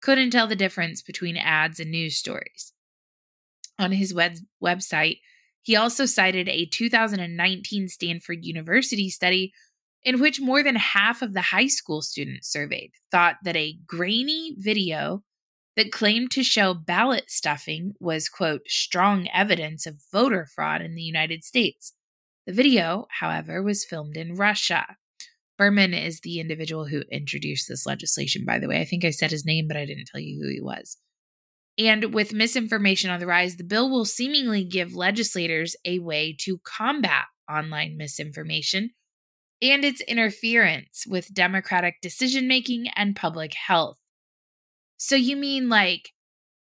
couldn't 0.00 0.30
tell 0.30 0.46
the 0.46 0.56
difference 0.56 1.02
between 1.02 1.36
ads 1.36 1.78
and 1.78 1.90
news 1.90 2.16
stories. 2.16 2.72
On 3.78 3.92
his 3.92 4.14
web- 4.14 4.38
website, 4.62 5.18
he 5.60 5.76
also 5.76 6.06
cited 6.06 6.48
a 6.48 6.66
2019 6.66 7.88
Stanford 7.88 8.44
University 8.44 9.10
study 9.10 9.52
in 10.02 10.18
which 10.18 10.40
more 10.40 10.62
than 10.62 10.76
half 10.76 11.22
of 11.22 11.34
the 11.34 11.42
high 11.42 11.66
school 11.66 12.00
students 12.00 12.50
surveyed 12.50 12.92
thought 13.10 13.36
that 13.44 13.56
a 13.56 13.78
grainy 13.86 14.56
video 14.58 15.22
that 15.76 15.92
claimed 15.92 16.30
to 16.32 16.42
show 16.42 16.74
ballot 16.74 17.30
stuffing 17.30 17.94
was, 17.98 18.28
quote, 18.28 18.62
strong 18.66 19.28
evidence 19.32 19.86
of 19.86 20.02
voter 20.12 20.46
fraud 20.46 20.82
in 20.82 20.94
the 20.94 21.02
United 21.02 21.44
States. 21.44 21.94
The 22.46 22.52
video, 22.52 23.06
however, 23.20 23.62
was 23.62 23.84
filmed 23.84 24.16
in 24.16 24.34
Russia. 24.34 24.96
Berman 25.56 25.94
is 25.94 26.20
the 26.20 26.40
individual 26.40 26.86
who 26.86 27.02
introduced 27.10 27.68
this 27.68 27.86
legislation, 27.86 28.44
by 28.44 28.58
the 28.58 28.68
way. 28.68 28.80
I 28.80 28.84
think 28.84 29.04
I 29.04 29.10
said 29.10 29.30
his 29.30 29.46
name, 29.46 29.68
but 29.68 29.76
I 29.76 29.86
didn't 29.86 30.06
tell 30.06 30.20
you 30.20 30.42
who 30.42 30.50
he 30.50 30.60
was. 30.60 30.98
And 31.78 32.12
with 32.12 32.34
misinformation 32.34 33.10
on 33.10 33.20
the 33.20 33.26
rise, 33.26 33.56
the 33.56 33.64
bill 33.64 33.88
will 33.90 34.04
seemingly 34.04 34.64
give 34.64 34.94
legislators 34.94 35.74
a 35.84 36.00
way 36.00 36.36
to 36.40 36.58
combat 36.64 37.24
online 37.50 37.96
misinformation 37.96 38.90
and 39.62 39.84
its 39.84 40.00
interference 40.02 41.04
with 41.06 41.32
democratic 41.32 42.00
decision 42.02 42.48
making 42.48 42.88
and 42.96 43.16
public 43.16 43.54
health. 43.54 43.98
So 45.04 45.16
you 45.16 45.36
mean 45.36 45.68
like 45.68 46.10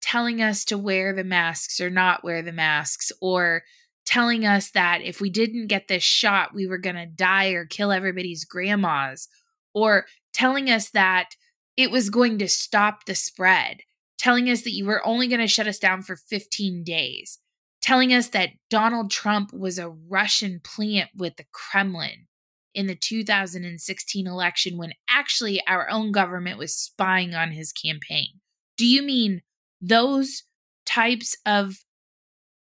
telling 0.00 0.40
us 0.40 0.64
to 0.64 0.78
wear 0.78 1.12
the 1.12 1.24
masks 1.24 1.78
or 1.78 1.90
not 1.90 2.24
wear 2.24 2.40
the 2.40 2.52
masks, 2.54 3.12
or 3.20 3.64
telling 4.06 4.46
us 4.46 4.70
that 4.70 5.02
if 5.02 5.20
we 5.20 5.28
didn't 5.28 5.66
get 5.66 5.88
this 5.88 6.02
shot, 6.02 6.54
we 6.54 6.66
were 6.66 6.78
going 6.78 6.96
to 6.96 7.04
die 7.04 7.48
or 7.50 7.66
kill 7.66 7.92
everybody's 7.92 8.46
grandmas, 8.46 9.28
or 9.74 10.06
telling 10.32 10.70
us 10.70 10.88
that 10.92 11.34
it 11.76 11.90
was 11.90 12.08
going 12.08 12.38
to 12.38 12.48
stop 12.48 13.04
the 13.04 13.14
spread, 13.14 13.80
telling 14.16 14.48
us 14.48 14.62
that 14.62 14.72
you 14.72 14.86
were 14.86 15.06
only 15.06 15.28
going 15.28 15.40
to 15.40 15.46
shut 15.46 15.66
us 15.66 15.78
down 15.78 16.00
for 16.00 16.16
15 16.16 16.82
days, 16.82 17.40
telling 17.82 18.14
us 18.14 18.28
that 18.28 18.52
Donald 18.70 19.10
Trump 19.10 19.52
was 19.52 19.78
a 19.78 19.90
Russian 19.90 20.62
plant 20.64 21.10
with 21.14 21.36
the 21.36 21.44
Kremlin 21.52 22.26
in 22.74 22.86
the 22.86 22.94
2016 22.94 24.26
election 24.26 24.76
when 24.76 24.92
actually 25.08 25.62
our 25.66 25.88
own 25.90 26.12
government 26.12 26.58
was 26.58 26.74
spying 26.74 27.34
on 27.34 27.52
his 27.52 27.72
campaign. 27.72 28.40
Do 28.76 28.86
you 28.86 29.02
mean 29.02 29.42
those 29.80 30.44
types 30.86 31.36
of 31.44 31.84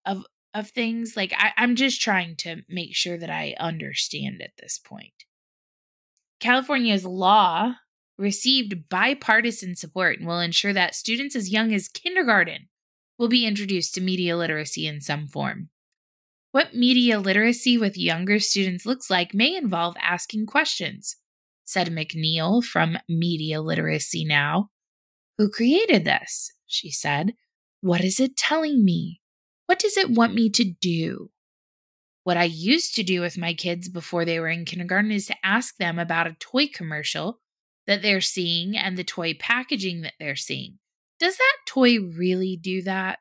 of 0.06 0.24
of 0.54 0.70
things? 0.70 1.16
Like 1.16 1.32
I, 1.36 1.52
I'm 1.56 1.76
just 1.76 2.00
trying 2.00 2.36
to 2.36 2.62
make 2.68 2.94
sure 2.94 3.18
that 3.18 3.30
I 3.30 3.54
understand 3.58 4.40
at 4.42 4.52
this 4.58 4.78
point. 4.78 5.12
California's 6.40 7.04
law 7.04 7.74
received 8.16 8.88
bipartisan 8.88 9.76
support 9.76 10.18
and 10.18 10.26
will 10.26 10.40
ensure 10.40 10.72
that 10.72 10.94
students 10.94 11.36
as 11.36 11.52
young 11.52 11.72
as 11.72 11.88
kindergarten 11.88 12.68
will 13.18 13.28
be 13.28 13.46
introduced 13.46 13.94
to 13.94 14.00
media 14.00 14.36
literacy 14.36 14.86
in 14.86 15.00
some 15.00 15.26
form. 15.26 15.70
What 16.50 16.74
media 16.74 17.18
literacy 17.18 17.76
with 17.76 17.98
younger 17.98 18.38
students 18.38 18.86
looks 18.86 19.10
like 19.10 19.34
may 19.34 19.54
involve 19.54 19.96
asking 20.00 20.46
questions, 20.46 21.16
said 21.64 21.88
McNeil 21.88 22.64
from 22.64 22.98
Media 23.06 23.60
Literacy 23.60 24.24
Now. 24.24 24.70
Who 25.36 25.50
created 25.50 26.04
this? 26.04 26.52
She 26.66 26.90
said. 26.90 27.34
What 27.80 28.02
is 28.02 28.18
it 28.18 28.36
telling 28.36 28.84
me? 28.84 29.20
What 29.66 29.78
does 29.78 29.98
it 29.98 30.10
want 30.10 30.34
me 30.34 30.48
to 30.50 30.64
do? 30.64 31.30
What 32.24 32.38
I 32.38 32.44
used 32.44 32.94
to 32.96 33.02
do 33.02 33.20
with 33.20 33.38
my 33.38 33.52
kids 33.52 33.88
before 33.88 34.24
they 34.24 34.40
were 34.40 34.48
in 34.48 34.64
kindergarten 34.64 35.12
is 35.12 35.26
to 35.26 35.36
ask 35.44 35.76
them 35.76 35.98
about 35.98 36.26
a 36.26 36.36
toy 36.40 36.66
commercial 36.66 37.40
that 37.86 38.02
they're 38.02 38.20
seeing 38.22 38.76
and 38.76 38.96
the 38.96 39.04
toy 39.04 39.34
packaging 39.38 40.00
that 40.00 40.14
they're 40.18 40.34
seeing. 40.34 40.78
Does 41.20 41.36
that 41.36 41.56
toy 41.66 42.00
really 42.00 42.58
do 42.60 42.82
that? 42.82 43.18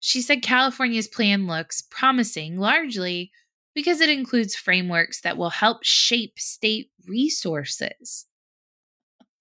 She 0.00 0.22
said 0.22 0.42
California's 0.42 1.08
plan 1.08 1.46
looks 1.46 1.82
promising 1.82 2.58
largely 2.58 3.30
because 3.74 4.00
it 4.00 4.10
includes 4.10 4.56
frameworks 4.56 5.20
that 5.20 5.36
will 5.36 5.50
help 5.50 5.84
shape 5.84 6.38
state 6.38 6.90
resources. 7.06 8.26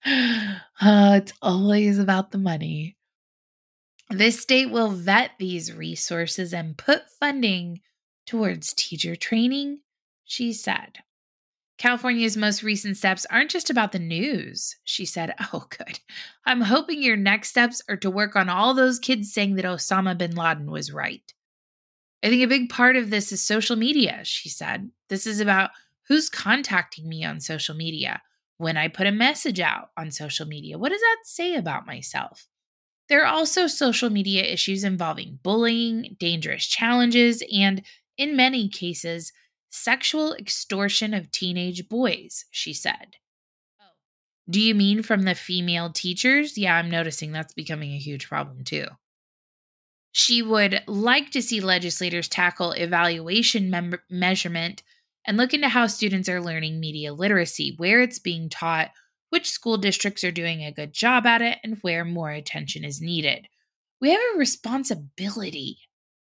uh, 0.05 0.59
it's 0.81 1.33
always 1.41 1.97
about 1.97 2.31
the 2.31 2.37
money. 2.37 2.97
This 4.09 4.39
state 4.41 4.69
will 4.69 4.89
vet 4.89 5.31
these 5.39 5.73
resources 5.73 6.53
and 6.53 6.77
put 6.77 7.09
funding 7.19 7.81
towards 8.25 8.73
teacher 8.73 9.15
training, 9.15 9.79
she 10.25 10.51
said. 10.51 10.99
California's 11.79 12.35
most 12.35 12.61
recent 12.61 12.97
steps 12.97 13.25
aren't 13.31 13.49
just 13.49 13.69
about 13.69 13.93
the 13.93 13.99
news, 13.99 14.75
she 14.83 15.05
said. 15.05 15.33
Oh, 15.53 15.65
good. 15.69 15.99
I'm 16.45 16.61
hoping 16.61 17.01
your 17.01 17.15
next 17.15 17.49
steps 17.49 17.81
are 17.89 17.97
to 17.97 18.11
work 18.11 18.35
on 18.35 18.49
all 18.49 18.73
those 18.73 18.99
kids 18.99 19.33
saying 19.33 19.55
that 19.55 19.65
Osama 19.65 20.15
bin 20.15 20.35
Laden 20.35 20.69
was 20.69 20.91
right. 20.91 21.33
I 22.21 22.27
think 22.27 22.43
a 22.43 22.47
big 22.47 22.69
part 22.69 22.97
of 22.97 23.09
this 23.09 23.31
is 23.31 23.41
social 23.41 23.77
media, 23.77 24.19
she 24.23 24.49
said. 24.49 24.91
This 25.07 25.25
is 25.25 25.39
about 25.39 25.71
who's 26.07 26.29
contacting 26.29 27.07
me 27.07 27.23
on 27.23 27.39
social 27.39 27.73
media. 27.75 28.21
When 28.57 28.75
I 28.75 28.89
put 28.89 29.07
a 29.07 29.11
message 29.11 29.61
out 29.61 29.91
on 29.97 30.11
social 30.11 30.45
media, 30.45 30.77
what 30.77 30.89
does 30.89 30.99
that 30.99 31.17
say 31.23 31.55
about 31.55 31.87
myself? 31.87 32.47
There 33.07 33.23
are 33.23 33.33
also 33.33 33.67
social 33.67 34.09
media 34.09 34.43
issues 34.43 34.83
involving 34.83 35.39
bullying, 35.41 36.17
dangerous 36.19 36.67
challenges, 36.67 37.41
and 37.51 37.81
in 38.17 38.35
many 38.35 38.67
cases, 38.67 39.31
sexual 39.69 40.33
extortion 40.33 41.13
of 41.13 41.31
teenage 41.31 41.87
boys, 41.89 42.45
she 42.51 42.73
said. 42.73 43.17
Oh. 43.79 43.85
Do 44.49 44.59
you 44.59 44.75
mean 44.75 45.03
from 45.03 45.23
the 45.23 45.35
female 45.35 45.91
teachers? 45.91 46.57
Yeah, 46.57 46.75
I'm 46.75 46.89
noticing 46.89 47.31
that's 47.31 47.53
becoming 47.53 47.93
a 47.93 47.99
huge 47.99 48.27
problem 48.27 48.63
too. 48.63 48.85
She 50.11 50.41
would 50.41 50.81
like 50.87 51.31
to 51.31 51.41
see 51.41 51.61
legislators 51.61 52.27
tackle 52.27 52.71
evaluation 52.71 53.69
mem- 53.69 53.99
measurement 54.09 54.81
and 55.25 55.37
look 55.37 55.53
into 55.53 55.69
how 55.69 55.85
students 55.87 56.27
are 56.27 56.41
learning 56.41 56.79
media 56.79 57.13
literacy, 57.13 57.75
where 57.77 58.01
it's 58.01 58.17
being 58.17 58.49
taught, 58.49 58.89
which 59.29 59.49
school 59.49 59.77
districts 59.77 60.23
are 60.23 60.31
doing 60.31 60.63
a 60.63 60.71
good 60.71 60.93
job 60.93 61.27
at 61.27 61.41
it, 61.41 61.59
and 61.63 61.77
where 61.81 62.03
more 62.03 62.31
attention 62.31 62.83
is 62.83 62.99
needed. 62.99 63.47
We 64.01 64.09
have 64.09 64.21
a 64.33 64.39
responsibility 64.39 65.77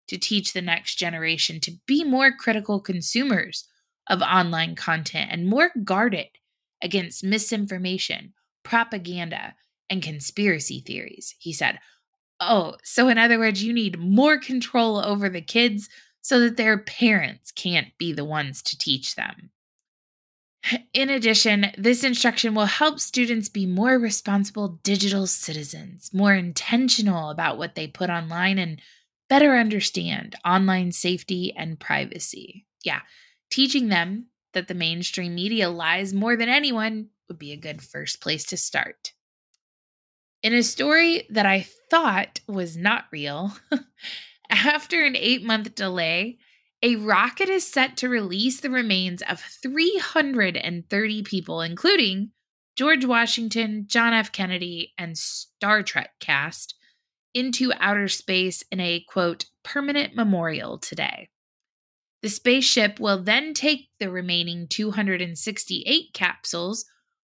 to 0.10 0.18
teach 0.18 0.54
the 0.54 0.62
next 0.62 0.96
generation 0.96 1.60
to 1.62 1.72
be 1.86 2.04
more 2.04 2.32
critical 2.32 2.80
consumers 2.80 3.68
of 4.10 4.22
online 4.22 4.76
content 4.76 5.30
and 5.32 5.48
more 5.48 5.72
guarded 5.84 6.28
against 6.82 7.24
misinformation, 7.24 8.34
propaganda, 8.64 9.56
and 9.90 10.02
conspiracy 10.02 10.84
theories. 10.86 11.36
He 11.40 11.54
said, 11.54 11.80
Oh, 12.40 12.76
so 12.84 13.08
in 13.08 13.18
other 13.18 13.38
words, 13.38 13.64
you 13.64 13.74
need 13.74 14.00
more 14.00 14.38
control 14.38 14.98
over 14.98 15.30
the 15.30 15.42
kids 15.42 15.90
so 16.22 16.40
that 16.40 16.58
their 16.58 16.78
parents 16.78 17.52
can't 17.52 17.98
be 17.98 18.14
the 18.14 18.26
ones 18.26 18.62
to 18.64 18.78
teach 18.78 19.16
them. 19.16 19.52
In 20.94 21.10
addition, 21.10 21.68
this 21.78 22.04
instruction 22.04 22.54
will 22.54 22.66
help 22.66 23.00
students 23.00 23.48
be 23.50 23.66
more 23.66 23.98
responsible 23.98 24.80
digital 24.84 25.26
citizens, 25.26 26.12
more 26.14 26.34
intentional 26.34 27.30
about 27.30 27.58
what 27.58 27.76
they 27.76 27.88
put 27.88 28.10
online, 28.10 28.58
and 28.58 28.82
better 29.30 29.56
understand 29.56 30.36
online 30.44 30.92
safety 30.92 31.54
and 31.56 31.80
privacy. 31.80 32.66
Yeah, 32.84 33.02
teaching 33.50 33.90
them 33.90 34.28
that 34.54 34.68
the 34.68 34.74
mainstream 34.74 35.36
media 35.36 35.70
lies 35.70 36.14
more 36.14 36.36
than 36.36 36.50
anyone 36.50 37.10
would 37.28 37.40
be 37.40 37.52
a 37.52 37.58
good 37.58 37.82
first 37.82 38.22
place 38.22 38.46
to 38.46 38.58
start. 38.58 39.14
In 40.42 40.54
a 40.54 40.64
story 40.64 41.28
that 41.30 41.46
I 41.46 41.68
thought 41.90 42.40
was 42.48 42.76
not 42.76 43.06
real, 43.12 43.54
after 44.50 45.04
an 45.04 45.16
eight 45.16 45.44
month 45.44 45.76
delay, 45.76 46.40
a 46.82 46.96
rocket 46.96 47.50
is 47.50 47.68
set 47.68 47.98
to 47.98 48.10
release 48.10 48.62
the 48.62 48.70
remains 48.70 49.22
of 49.24 49.42
330 49.42 51.24
people, 51.24 51.62
including 51.62 52.32
George 52.78 53.04
Washington, 53.04 53.84
John 53.88 54.14
F. 54.14 54.32
Kennedy, 54.32 54.94
and 54.98 55.18
Star 55.18 55.84
Trek 55.84 56.12
cast, 56.22 56.76
into 57.34 57.74
outer 57.80 58.08
space 58.08 58.64
in 58.72 58.80
a 58.80 59.04
quote, 59.08 59.46
permanent 59.64 60.16
memorial 60.16 60.78
today. 60.78 61.30
The 62.22 62.30
spaceship 62.30 63.00
will 63.00 63.24
then 63.24 63.54
take 63.54 63.88
the 64.00 64.10
remaining 64.10 64.68
268 64.68 66.14
capsules 66.14 66.86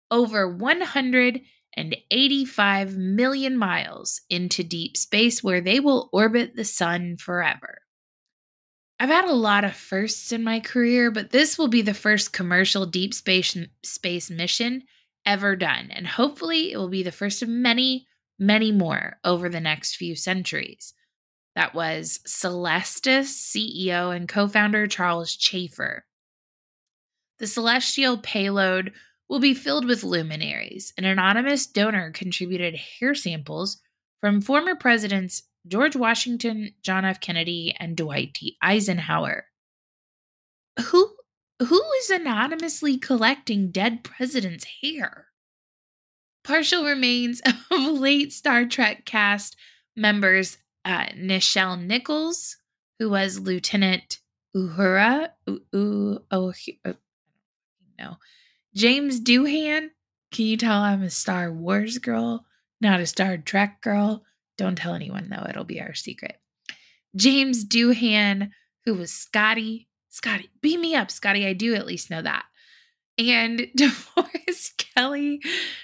over 0.09 0.53
185 0.53 2.97
million 2.97 3.57
miles 3.57 4.21
into 4.29 4.63
deep 4.63 4.97
space 4.97 5.41
where 5.41 5.61
they 5.61 5.79
will 5.79 6.09
orbit 6.11 6.55
the 6.55 6.65
sun 6.65 7.15
forever. 7.17 7.77
I've 8.99 9.09
had 9.09 9.25
a 9.25 9.33
lot 9.33 9.63
of 9.63 9.75
firsts 9.75 10.31
in 10.31 10.43
my 10.43 10.59
career, 10.59 11.09
but 11.09 11.31
this 11.31 11.57
will 11.57 11.69
be 11.69 11.81
the 11.81 11.93
first 11.93 12.33
commercial 12.33 12.85
deep 12.85 13.15
space 13.15 13.57
space 13.83 14.29
mission 14.29 14.83
ever 15.25 15.55
done, 15.55 15.89
and 15.89 16.05
hopefully 16.05 16.71
it 16.71 16.77
will 16.77 16.89
be 16.89 17.01
the 17.01 17.11
first 17.11 17.41
of 17.41 17.49
many, 17.49 18.05
many 18.41 18.71
more 18.71 19.19
over 19.23 19.47
the 19.47 19.61
next 19.61 19.95
few 19.95 20.15
centuries. 20.15 20.93
That 21.55 21.75
was 21.75 22.19
Celestis 22.27 23.27
CEO 23.27 24.13
and 24.13 24.27
co-founder 24.27 24.87
Charles 24.87 25.35
Chafer. 25.35 26.05
The 27.39 27.47
celestial 27.47 28.17
payload 28.17 28.93
will 29.29 29.39
be 29.39 29.53
filled 29.53 29.85
with 29.85 30.03
luminaries. 30.03 30.91
An 30.97 31.05
anonymous 31.05 31.67
donor 31.67 32.11
contributed 32.11 32.75
hair 32.75 33.13
samples 33.15 33.79
from 34.19 34.41
former 34.41 34.75
presidents 34.75 35.43
George 35.67 35.95
Washington, 35.95 36.71
John 36.81 37.05
F. 37.05 37.19
Kennedy, 37.19 37.75
and 37.79 37.95
Dwight 37.95 38.33
D. 38.33 38.57
Eisenhower. 38.63 39.45
Who 40.87 41.15
who 41.59 41.81
is 41.99 42.09
anonymously 42.09 42.97
collecting 42.97 43.69
dead 43.69 44.03
presidents' 44.03 44.65
hair? 44.81 45.27
Partial 46.43 46.85
remains 46.85 47.41
of 47.71 47.81
late 47.99 48.33
Star 48.33 48.65
Trek 48.65 49.05
cast 49.05 49.55
members 49.95 50.57
uh, 50.85 51.05
Nichelle 51.15 51.81
Nichols, 51.81 52.57
who 52.99 53.09
was 53.09 53.39
Lieutenant 53.39 54.19
Uhura, 54.55 55.29
uh, 55.47 55.55
oh, 55.73 56.53
no, 57.99 58.17
James 58.75 59.21
Doohan. 59.21 59.89
Can 60.31 60.45
you 60.45 60.57
tell 60.57 60.81
I'm 60.81 61.03
a 61.03 61.09
Star 61.09 61.51
Wars 61.51 61.97
girl, 61.97 62.45
not 62.79 62.99
a 62.99 63.05
Star 63.05 63.37
Trek 63.37 63.81
girl? 63.81 64.23
Don't 64.57 64.77
tell 64.77 64.93
anyone 64.93 65.29
though, 65.29 65.45
it'll 65.49 65.63
be 65.63 65.81
our 65.81 65.93
secret. 65.93 66.37
James 67.15 67.65
Doohan, 67.65 68.51
who 68.85 68.95
was 68.95 69.11
Scotty. 69.11 69.87
Scotty, 70.09 70.49
beat 70.61 70.79
me 70.79 70.95
up, 70.95 71.11
Scotty. 71.11 71.45
I 71.45 71.53
do 71.53 71.75
at 71.75 71.85
least 71.85 72.09
know 72.09 72.21
that. 72.21 72.45
And 73.17 73.59
DeForest 73.77 74.85
Kelley, 74.95 75.41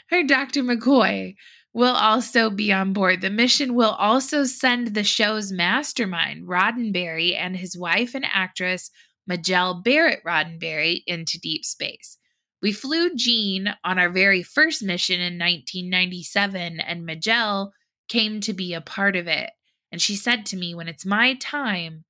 her 0.10 0.24
Dr. 0.24 0.64
McCoy, 0.64 1.36
will 1.74 1.94
also 1.94 2.50
be 2.50 2.74
on 2.74 2.94
board. 2.94 3.22
The 3.22 3.30
mission 3.30 3.76
will 3.76 3.92
also 3.92 4.46
send 4.46 4.88
the 4.88 5.04
show's 5.04 5.52
mastermind, 5.52 6.48
Roddenberry, 6.48 7.36
and 7.38 7.56
his 7.56 7.78
wife 7.78 8.16
and 8.16 8.26
actress, 8.26 8.90
Majel 9.28 9.82
Barrett 9.84 10.24
Roddenberry, 10.26 11.04
into 11.06 11.40
deep 11.40 11.64
space. 11.64 12.18
We 12.62 12.72
flew 12.72 13.14
Gene 13.14 13.76
on 13.84 14.00
our 14.00 14.10
very 14.10 14.42
first 14.42 14.82
mission 14.82 15.20
in 15.20 15.38
1997, 15.38 16.80
and 16.80 17.06
Majel 17.06 17.72
came 18.10 18.42
to 18.42 18.54
be 18.54 18.74
a 18.74 18.82
part 18.82 19.16
of 19.16 19.28
it. 19.28 19.52
And 19.92 20.02
she 20.02 20.16
said 20.16 20.46
to 20.48 20.58
me, 20.58 20.74
When 20.74 20.88
it's 20.88 21.06
my 21.06 21.36
time, 21.36 22.06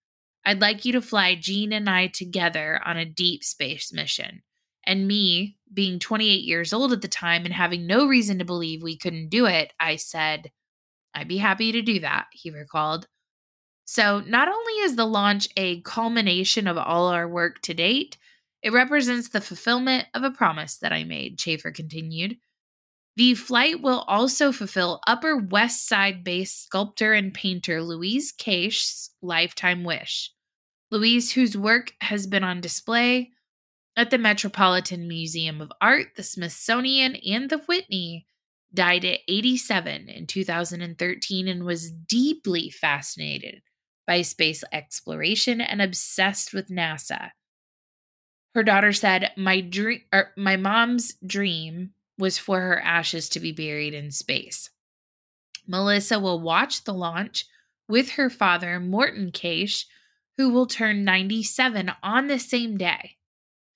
I'd 0.45 0.61
like 0.61 0.85
you 0.85 0.93
to 0.93 1.01
fly 1.01 1.35
Gene 1.35 1.73
and 1.73 1.89
I 1.89 2.07
together 2.07 2.79
on 2.85 2.95
a 2.95 3.05
deep 3.05 3.43
space 3.43 3.91
mission. 3.91 4.43
And 4.87 5.05
me, 5.05 5.57
being 5.71 5.99
28 5.99 6.45
years 6.45 6.71
old 6.71 6.93
at 6.93 7.01
the 7.01 7.09
time 7.09 7.43
and 7.43 7.53
having 7.53 7.85
no 7.85 8.07
reason 8.07 8.39
to 8.39 8.45
believe 8.45 8.81
we 8.81 8.97
couldn't 8.97 9.27
do 9.27 9.45
it, 9.45 9.73
I 9.79 9.97
said, 9.97 10.49
I'd 11.13 11.27
be 11.27 11.37
happy 11.37 11.73
to 11.73 11.81
do 11.81 11.99
that, 11.99 12.27
he 12.31 12.51
recalled. 12.51 13.07
So, 13.83 14.21
not 14.21 14.47
only 14.47 14.73
is 14.83 14.95
the 14.95 15.05
launch 15.05 15.49
a 15.57 15.81
culmination 15.81 16.67
of 16.67 16.77
all 16.77 17.07
our 17.07 17.27
work 17.27 17.61
to 17.63 17.73
date, 17.73 18.17
it 18.63 18.71
represents 18.71 19.29
the 19.29 19.41
fulfillment 19.41 20.07
of 20.13 20.23
a 20.23 20.31
promise 20.31 20.77
that 20.77 20.93
I 20.93 21.03
made, 21.03 21.37
Chafer 21.37 21.71
continued. 21.71 22.37
The 23.17 23.33
flight 23.33 23.81
will 23.81 24.01
also 24.07 24.51
fulfill 24.51 25.01
Upper 25.05 25.35
West 25.37 25.87
Side 25.87 26.23
based 26.23 26.63
sculptor 26.63 27.13
and 27.13 27.33
painter 27.33 27.81
Louise 27.81 28.31
Kaish's 28.31 29.09
lifetime 29.21 29.83
wish. 29.83 30.31
Louise, 30.91 31.33
whose 31.33 31.57
work 31.57 31.93
has 31.99 32.27
been 32.27 32.43
on 32.43 32.61
display 32.61 33.31
at 33.97 34.11
the 34.11 34.19
Metropolitan 34.19 35.07
Museum 35.07 35.59
of 35.59 35.73
Art, 35.81 36.09
the 36.15 36.23
Smithsonian, 36.23 37.15
and 37.15 37.49
the 37.49 37.57
Whitney, 37.57 38.27
died 38.71 39.03
at 39.03 39.21
87 39.27 40.07
in 40.07 40.27
2013 40.27 41.47
and 41.47 41.63
was 41.63 41.91
deeply 41.91 42.69
fascinated 42.69 43.63
by 44.05 44.21
space 44.21 44.63
exploration 44.71 45.59
and 45.59 45.81
obsessed 45.81 46.53
with 46.53 46.69
NASA. 46.69 47.31
Her 48.53 48.63
daughter 48.63 48.93
said, 48.93 49.31
"My 49.35 49.61
dream, 49.61 50.03
er, 50.13 50.31
my 50.37 50.57
mom's 50.57 51.15
dream 51.25 51.93
was 52.19 52.37
for 52.37 52.61
her 52.61 52.79
ashes 52.79 53.29
to 53.29 53.39
be 53.39 53.51
buried 53.51 53.93
in 53.93 54.11
space. 54.11 54.69
Melissa 55.67 56.19
will 56.19 56.39
watch 56.39 56.83
the 56.83 56.93
launch 56.93 57.45
with 57.87 58.11
her 58.11 58.29
father, 58.29 58.79
Morton 58.79 59.31
Kaish, 59.31 59.85
who 60.37 60.49
will 60.49 60.67
turn 60.67 61.03
97 61.03 61.91
on 62.03 62.27
the 62.27 62.39
same 62.39 62.77
day 62.77 63.16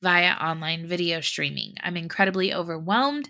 via 0.01 0.33
online 0.33 0.87
video 0.87 1.21
streaming. 1.21 1.75
I'm 1.81 1.97
incredibly 1.97 2.53
overwhelmed 2.53 3.29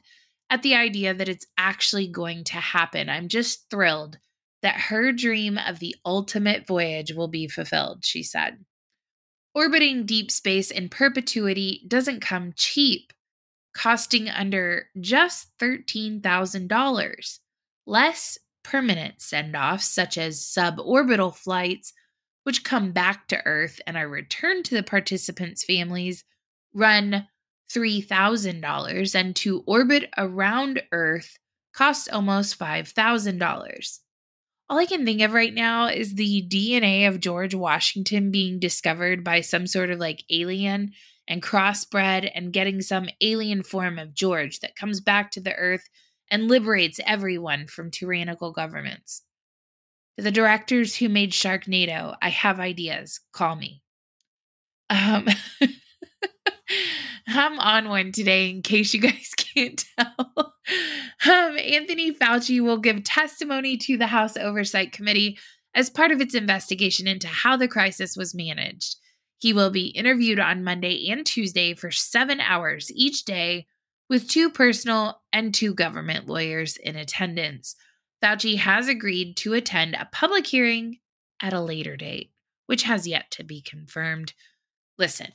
at 0.49 0.63
the 0.63 0.75
idea 0.75 1.13
that 1.13 1.29
it's 1.29 1.45
actually 1.57 2.07
going 2.07 2.43
to 2.45 2.57
happen. 2.57 3.10
I'm 3.10 3.27
just 3.27 3.69
thrilled 3.69 4.17
that 4.62 4.75
her 4.75 5.12
dream 5.12 5.57
of 5.57 5.79
the 5.79 5.95
ultimate 6.05 6.67
voyage 6.67 7.13
will 7.13 7.27
be 7.27 7.47
fulfilled, 7.47 8.05
she 8.05 8.23
said. 8.23 8.63
Orbiting 9.53 10.05
deep 10.05 10.31
space 10.31 10.71
in 10.71 10.88
perpetuity 10.88 11.84
doesn't 11.88 12.21
come 12.21 12.53
cheap 12.55 13.12
costing 13.73 14.29
under 14.29 14.88
just 14.99 15.47
$13,000. 15.60 17.39
Less 17.86 18.38
permanent 18.63 19.21
send 19.21 19.55
offs, 19.55 19.86
such 19.86 20.17
as 20.17 20.41
suborbital 20.41 21.36
flights, 21.36 21.93
which 22.43 22.63
come 22.63 22.91
back 22.91 23.27
to 23.27 23.45
Earth 23.45 23.79
and 23.88 23.97
are 23.97 24.07
returned 24.07 24.65
to 24.65 24.75
the 24.75 24.84
participants' 24.84 25.63
families, 25.63 26.23
run 26.73 27.27
$3,000, 27.73 29.15
and 29.15 29.36
to 29.38 29.63
orbit 29.65 30.10
around 30.17 30.81
Earth 30.91 31.38
costs 31.73 32.10
almost 32.10 32.60
$5,000. 32.60 33.99
All 34.69 34.77
I 34.79 34.86
can 34.86 35.05
think 35.05 35.21
of 35.21 35.34
right 35.34 35.53
now 35.53 35.88
is 35.88 36.15
the 36.15 36.47
DNA 36.49 37.07
of 37.07 37.19
George 37.19 37.53
Washington 37.53 38.31
being 38.31 38.60
discovered 38.60 39.23
by 39.23 39.41
some 39.41 39.67
sort 39.67 39.89
of 39.89 39.99
like 39.99 40.23
alien 40.29 40.93
and 41.27 41.41
crossbred 41.41 42.31
and 42.34 42.53
getting 42.53 42.81
some 42.81 43.10
alien 43.19 43.63
form 43.63 43.99
of 43.99 44.13
George 44.13 44.60
that 44.60 44.75
comes 44.75 45.01
back 45.01 45.31
to 45.31 45.41
the 45.41 45.53
earth 45.55 45.89
and 46.29 46.47
liberates 46.47 46.99
everyone 47.05 47.67
from 47.67 47.91
tyrannical 47.91 48.51
governments. 48.51 49.23
To 50.17 50.23
the 50.23 50.31
directors 50.31 50.95
who 50.95 51.10
made 51.10 51.31
Sharknado, 51.31 52.15
I 52.21 52.29
have 52.29 52.60
ideas. 52.60 53.19
Call 53.34 53.55
me. 53.55 53.81
Um, 54.89 55.27
I'm 57.27 57.60
on 57.60 57.89
one 57.89 58.12
today 58.12 58.49
in 58.49 58.62
case 58.62 58.93
you 58.93 59.01
guys 59.01 59.31
can't 59.38 59.84
tell. 59.97 60.53
Um, 61.25 61.57
Anthony 61.57 62.13
Fauci 62.13 62.62
will 62.62 62.77
give 62.77 63.03
testimony 63.03 63.77
to 63.77 63.97
the 63.97 64.07
House 64.07 64.38
Oversight 64.38 64.91
Committee 64.91 65.38
as 65.73 65.89
part 65.89 66.12
of 66.12 66.21
its 66.21 66.36
investigation 66.36 67.07
into 67.07 67.27
how 67.27 67.57
the 67.57 67.67
crisis 67.67 68.15
was 68.17 68.36
managed. 68.36 68.97
He 69.38 69.53
will 69.53 69.71
be 69.71 69.88
interviewed 69.88 70.39
on 70.39 70.63
Monday 70.63 71.10
and 71.10 71.25
Tuesday 71.25 71.73
for 71.73 71.91
seven 71.91 72.39
hours 72.39 72.91
each 72.93 73.25
day 73.25 73.65
with 74.10 74.27
two 74.27 74.49
personal 74.49 75.21
and 75.31 75.53
two 75.53 75.73
government 75.73 76.27
lawyers 76.27 76.77
in 76.77 76.95
attendance. 76.95 77.75
Fauci 78.23 78.57
has 78.57 78.88
agreed 78.88 79.36
to 79.38 79.53
attend 79.53 79.95
a 79.95 80.10
public 80.12 80.45
hearing 80.45 80.99
at 81.41 81.53
a 81.53 81.62
later 81.62 81.97
date, 81.97 82.31
which 82.67 82.84
has 82.84 83.07
yet 83.07 83.31
to 83.31 83.43
be 83.43 83.62
confirmed. 83.62 84.34
Listen, 84.99 85.31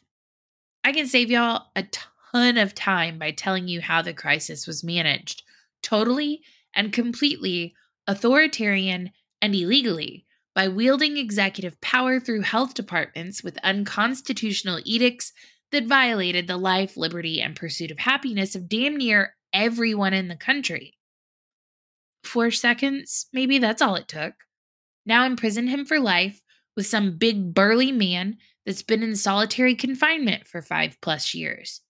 I 0.87 0.93
can 0.93 1.09
save 1.09 1.33
y'all 1.33 1.67
a 1.75 1.85
ton 2.33 2.57
of 2.57 2.73
time 2.73 3.19
by 3.19 3.33
telling 3.33 3.67
you 3.67 3.81
how 3.81 4.03
the 4.03 4.15
crisis 4.15 4.69
was 4.69 4.85
managed 4.85 5.43
totally 5.83 6.43
and 6.77 6.93
completely 6.93 7.75
authoritarian 8.07 9.11
and 9.43 9.53
illegally 9.53 10.27
by 10.55 10.69
wielding 10.69 11.17
executive 11.17 11.81
power 11.81 12.21
through 12.21 12.43
health 12.43 12.75
departments 12.75 13.43
with 13.43 13.59
unconstitutional 13.65 14.79
edicts 14.85 15.33
that 15.73 15.87
violated 15.89 16.47
the 16.47 16.57
life, 16.57 16.97
liberty, 16.97 17.41
and 17.41 17.57
pursuit 17.57 17.91
of 17.91 17.99
happiness 17.99 18.55
of 18.55 18.69
damn 18.69 18.97
near 18.97 19.35
everyone 19.53 20.15
in 20.15 20.29
the 20.29 20.37
country. 20.37 20.95
Four 22.23 22.53
seconds, 22.53 23.27
maybe 23.33 23.59
that's 23.59 23.83
all 23.83 23.97
it 23.97 24.07
took. 24.07 24.35
Now 25.05 25.27
imprison 25.27 25.67
him 25.67 25.85
for 25.85 25.99
life 25.99 26.43
with 26.77 26.87
some 26.87 27.19
big 27.19 27.55
burly 27.55 27.91
man 27.91 28.37
that's 28.67 28.83
been 28.83 29.03
in 29.03 29.17
solitary 29.17 29.75
confinement 29.75 30.47
for 30.47 30.61
five 30.61 30.99
plus 31.01 31.35
years. 31.35 31.81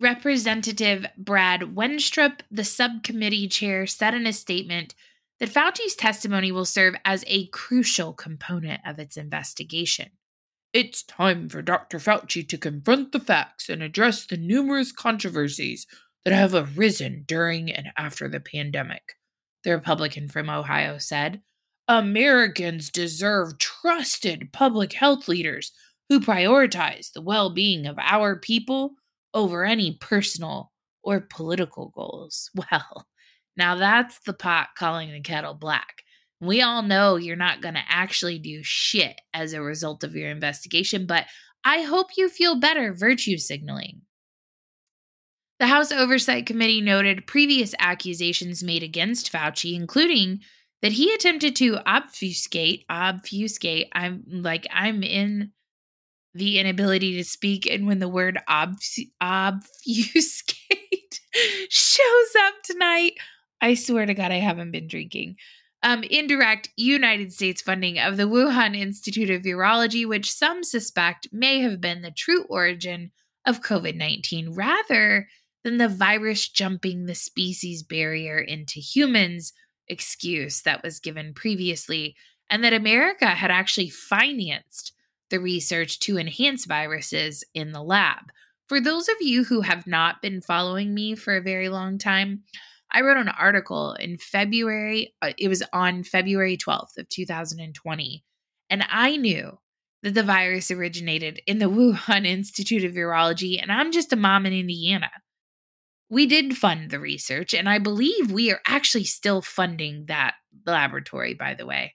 Representative 0.00 1.06
Brad 1.16 1.62
Wenstrup, 1.74 2.40
the 2.50 2.64
subcommittee 2.64 3.48
chair, 3.48 3.86
said 3.86 4.12
in 4.12 4.26
a 4.26 4.32
statement 4.32 4.94
that 5.38 5.48
Fauci's 5.48 5.94
testimony 5.94 6.52
will 6.52 6.66
serve 6.66 6.94
as 7.04 7.24
a 7.26 7.46
crucial 7.46 8.12
component 8.12 8.80
of 8.84 8.98
its 8.98 9.16
investigation. 9.16 10.10
It's 10.72 11.02
time 11.02 11.48
for 11.48 11.62
Dr. 11.62 11.98
Fauci 11.98 12.46
to 12.48 12.58
confront 12.58 13.12
the 13.12 13.20
facts 13.20 13.70
and 13.70 13.82
address 13.82 14.26
the 14.26 14.36
numerous 14.36 14.92
controversies 14.92 15.86
that 16.24 16.34
have 16.34 16.54
arisen 16.54 17.24
during 17.26 17.72
and 17.72 17.88
after 17.96 18.28
the 18.28 18.40
pandemic, 18.40 19.14
the 19.64 19.70
Republican 19.70 20.28
from 20.28 20.50
Ohio 20.50 20.98
said. 20.98 21.40
Americans 21.88 22.90
deserve 22.90 23.58
trusted 23.86 24.52
public 24.52 24.92
health 24.92 25.28
leaders 25.28 25.70
who 26.08 26.18
prioritize 26.18 27.12
the 27.12 27.20
well 27.20 27.50
being 27.50 27.86
of 27.86 27.96
our 28.00 28.34
people 28.34 28.94
over 29.32 29.64
any 29.64 29.96
personal 30.00 30.72
or 31.04 31.20
political 31.20 31.92
goals. 31.94 32.50
Well, 32.72 33.06
now 33.56 33.76
that's 33.76 34.18
the 34.26 34.32
pot 34.32 34.70
calling 34.76 35.12
the 35.12 35.20
kettle 35.20 35.54
black. 35.54 36.02
We 36.40 36.62
all 36.62 36.82
know 36.82 37.14
you're 37.14 37.36
not 37.36 37.62
going 37.62 37.74
to 37.74 37.84
actually 37.88 38.40
do 38.40 38.60
shit 38.62 39.20
as 39.32 39.52
a 39.52 39.62
result 39.62 40.02
of 40.02 40.16
your 40.16 40.30
investigation, 40.30 41.06
but 41.06 41.24
I 41.64 41.82
hope 41.82 42.08
you 42.16 42.28
feel 42.28 42.58
better 42.58 42.92
virtue 42.92 43.38
signaling. 43.38 44.02
The 45.60 45.68
House 45.68 45.92
Oversight 45.92 46.44
Committee 46.44 46.80
noted 46.82 47.26
previous 47.26 47.72
accusations 47.78 48.64
made 48.64 48.82
against 48.82 49.32
Fauci, 49.32 49.74
including 49.74 50.40
that 50.82 50.92
he 50.92 51.12
attempted 51.12 51.56
to 51.56 51.78
obfuscate, 51.86 52.84
obfuscate. 52.88 53.88
I'm 53.92 54.24
like, 54.26 54.66
I'm 54.72 55.02
in 55.02 55.52
the 56.34 56.58
inability 56.58 57.16
to 57.16 57.24
speak. 57.24 57.66
And 57.66 57.86
when 57.86 57.98
the 57.98 58.08
word 58.08 58.38
obfuscate 58.48 59.10
shows 61.70 62.34
up 62.38 62.54
tonight, 62.62 63.12
I 63.60 63.74
swear 63.74 64.04
to 64.06 64.14
God, 64.14 64.32
I 64.32 64.40
haven't 64.40 64.70
been 64.70 64.86
drinking 64.86 65.36
um, 65.82 66.02
indirect 66.02 66.70
United 66.76 67.32
States 67.32 67.62
funding 67.62 67.98
of 67.98 68.16
the 68.16 68.24
Wuhan 68.24 68.76
Institute 68.76 69.30
of 69.30 69.42
Virology, 69.42 70.06
which 70.06 70.32
some 70.32 70.64
suspect 70.64 71.28
may 71.32 71.60
have 71.60 71.80
been 71.80 72.02
the 72.02 72.10
true 72.10 72.44
origin 72.48 73.12
of 73.46 73.62
COVID 73.62 73.94
19 73.96 74.54
rather 74.54 75.28
than 75.62 75.78
the 75.78 75.88
virus 75.88 76.48
jumping 76.48 77.06
the 77.06 77.14
species 77.14 77.84
barrier 77.84 78.38
into 78.38 78.80
humans 78.80 79.52
excuse 79.88 80.62
that 80.62 80.82
was 80.82 81.00
given 81.00 81.34
previously, 81.34 82.16
and 82.50 82.62
that 82.64 82.72
America 82.72 83.26
had 83.26 83.50
actually 83.50 83.90
financed 83.90 84.92
the 85.30 85.40
research 85.40 85.98
to 86.00 86.18
enhance 86.18 86.64
viruses 86.64 87.44
in 87.54 87.72
the 87.72 87.82
lab. 87.82 88.30
For 88.68 88.80
those 88.80 89.08
of 89.08 89.16
you 89.20 89.44
who 89.44 89.60
have 89.60 89.86
not 89.86 90.22
been 90.22 90.40
following 90.40 90.94
me 90.94 91.14
for 91.14 91.36
a 91.36 91.42
very 91.42 91.68
long 91.68 91.98
time, 91.98 92.42
I 92.92 93.00
wrote 93.00 93.16
an 93.16 93.28
article 93.28 93.94
in 93.94 94.16
February, 94.16 95.14
uh, 95.22 95.32
it 95.38 95.48
was 95.48 95.62
on 95.72 96.04
February 96.04 96.56
12th 96.56 96.98
of 96.98 97.08
2020, 97.08 98.24
and 98.70 98.84
I 98.88 99.16
knew 99.16 99.58
that 100.02 100.14
the 100.14 100.22
virus 100.22 100.70
originated 100.70 101.40
in 101.46 101.58
the 101.58 101.66
Wuhan 101.70 102.26
Institute 102.26 102.84
of 102.84 102.92
Virology, 102.92 103.60
and 103.60 103.72
I'm 103.72 103.92
just 103.92 104.12
a 104.12 104.16
mom 104.16 104.46
in 104.46 104.52
Indiana. 104.52 105.10
We 106.08 106.26
did 106.26 106.56
fund 106.56 106.90
the 106.90 107.00
research, 107.00 107.52
and 107.52 107.68
I 107.68 107.78
believe 107.78 108.30
we 108.30 108.50
are 108.52 108.60
actually 108.66 109.04
still 109.04 109.42
funding 109.42 110.06
that 110.06 110.34
laboratory, 110.64 111.34
by 111.34 111.54
the 111.54 111.66
way. 111.66 111.94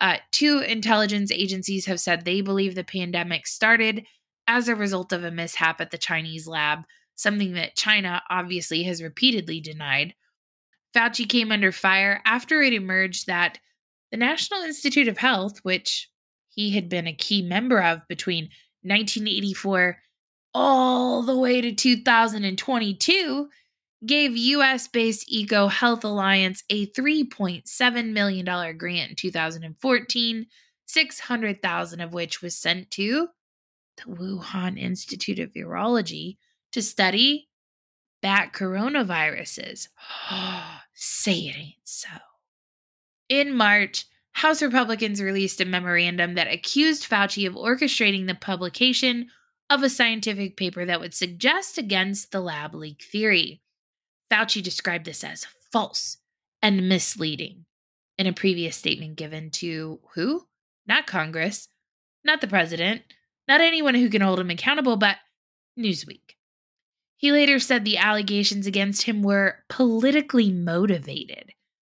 Uh, 0.00 0.16
two 0.32 0.58
intelligence 0.58 1.30
agencies 1.30 1.86
have 1.86 2.00
said 2.00 2.24
they 2.24 2.40
believe 2.40 2.74
the 2.74 2.82
pandemic 2.82 3.46
started 3.46 4.04
as 4.48 4.68
a 4.68 4.74
result 4.74 5.12
of 5.12 5.22
a 5.22 5.30
mishap 5.30 5.80
at 5.80 5.92
the 5.92 5.98
Chinese 5.98 6.48
lab, 6.48 6.80
something 7.14 7.52
that 7.52 7.76
China 7.76 8.20
obviously 8.28 8.82
has 8.82 9.00
repeatedly 9.00 9.60
denied. 9.60 10.14
Fauci 10.92 11.28
came 11.28 11.52
under 11.52 11.70
fire 11.70 12.20
after 12.24 12.62
it 12.62 12.72
emerged 12.72 13.28
that 13.28 13.58
the 14.10 14.16
National 14.16 14.62
Institute 14.62 15.06
of 15.06 15.18
Health, 15.18 15.60
which 15.62 16.10
he 16.48 16.70
had 16.72 16.88
been 16.88 17.06
a 17.06 17.14
key 17.14 17.40
member 17.40 17.80
of 17.80 18.06
between 18.08 18.44
1984 18.82 19.98
all 20.54 21.22
the 21.22 21.36
way 21.36 21.60
to 21.60 21.72
2022, 21.72 23.48
gave 24.04 24.36
US 24.36 24.88
based 24.88 25.24
Eco 25.28 25.68
Health 25.68 26.04
Alliance 26.04 26.64
a 26.68 26.86
$3.7 26.88 28.12
million 28.12 28.76
grant 28.76 29.10
in 29.10 29.16
2014, 29.16 30.46
600,000 30.86 32.00
of 32.00 32.12
which 32.12 32.42
was 32.42 32.56
sent 32.56 32.90
to 32.92 33.28
the 33.96 34.12
Wuhan 34.12 34.78
Institute 34.78 35.38
of 35.38 35.52
Virology 35.52 36.36
to 36.72 36.82
study 36.82 37.48
bat 38.20 38.52
coronaviruses. 38.52 39.88
Say 40.94 41.32
it 41.32 41.56
ain't 41.56 41.74
so. 41.84 42.08
In 43.28 43.54
March, 43.54 44.06
House 44.32 44.62
Republicans 44.62 45.20
released 45.20 45.60
a 45.60 45.64
memorandum 45.64 46.34
that 46.34 46.52
accused 46.52 47.08
Fauci 47.08 47.46
of 47.46 47.54
orchestrating 47.54 48.26
the 48.26 48.34
publication 48.34 49.28
of 49.72 49.82
a 49.82 49.88
scientific 49.88 50.54
paper 50.54 50.84
that 50.84 51.00
would 51.00 51.14
suggest 51.14 51.78
against 51.78 52.30
the 52.30 52.40
lab 52.40 52.74
leak 52.74 53.02
theory. 53.02 53.62
Fauci 54.30 54.62
described 54.62 55.06
this 55.06 55.24
as 55.24 55.46
false 55.72 56.18
and 56.60 56.90
misleading 56.90 57.64
in 58.18 58.26
a 58.26 58.34
previous 58.34 58.76
statement 58.76 59.16
given 59.16 59.50
to 59.50 59.98
who? 60.14 60.46
Not 60.86 61.06
Congress, 61.06 61.68
not 62.22 62.42
the 62.42 62.48
president, 62.48 63.00
not 63.48 63.62
anyone 63.62 63.94
who 63.94 64.10
can 64.10 64.20
hold 64.20 64.40
him 64.40 64.50
accountable, 64.50 64.96
but 64.96 65.16
Newsweek. 65.78 66.36
He 67.16 67.32
later 67.32 67.58
said 67.58 67.84
the 67.84 67.96
allegations 67.96 68.66
against 68.66 69.04
him 69.04 69.22
were 69.22 69.64
politically 69.70 70.52
motivated 70.52 71.54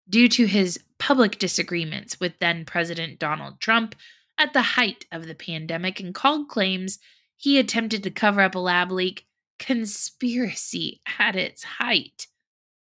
due 0.08 0.30
to 0.30 0.46
his 0.46 0.80
public 0.98 1.40
disagreements 1.40 2.22
with 2.22 2.40
then 2.40 2.64
President 2.64 3.20
Donald 3.20 3.60
Trump 3.60 3.96
at 4.38 4.54
the 4.54 4.62
height 4.62 5.06
of 5.12 5.28
the 5.28 5.36
pandemic 5.36 6.00
and 6.00 6.16
called 6.16 6.48
claims 6.48 7.00
he 7.38 7.60
attempted 7.60 8.04
to 8.04 8.12
cover 8.12 8.42
up 8.42 8.56
a 8.56 8.60
lab 8.60 8.92
leak 8.92 9.26
conspiracy 9.60 11.02
at 11.20 11.36
its 11.36 11.64
height 11.64 12.28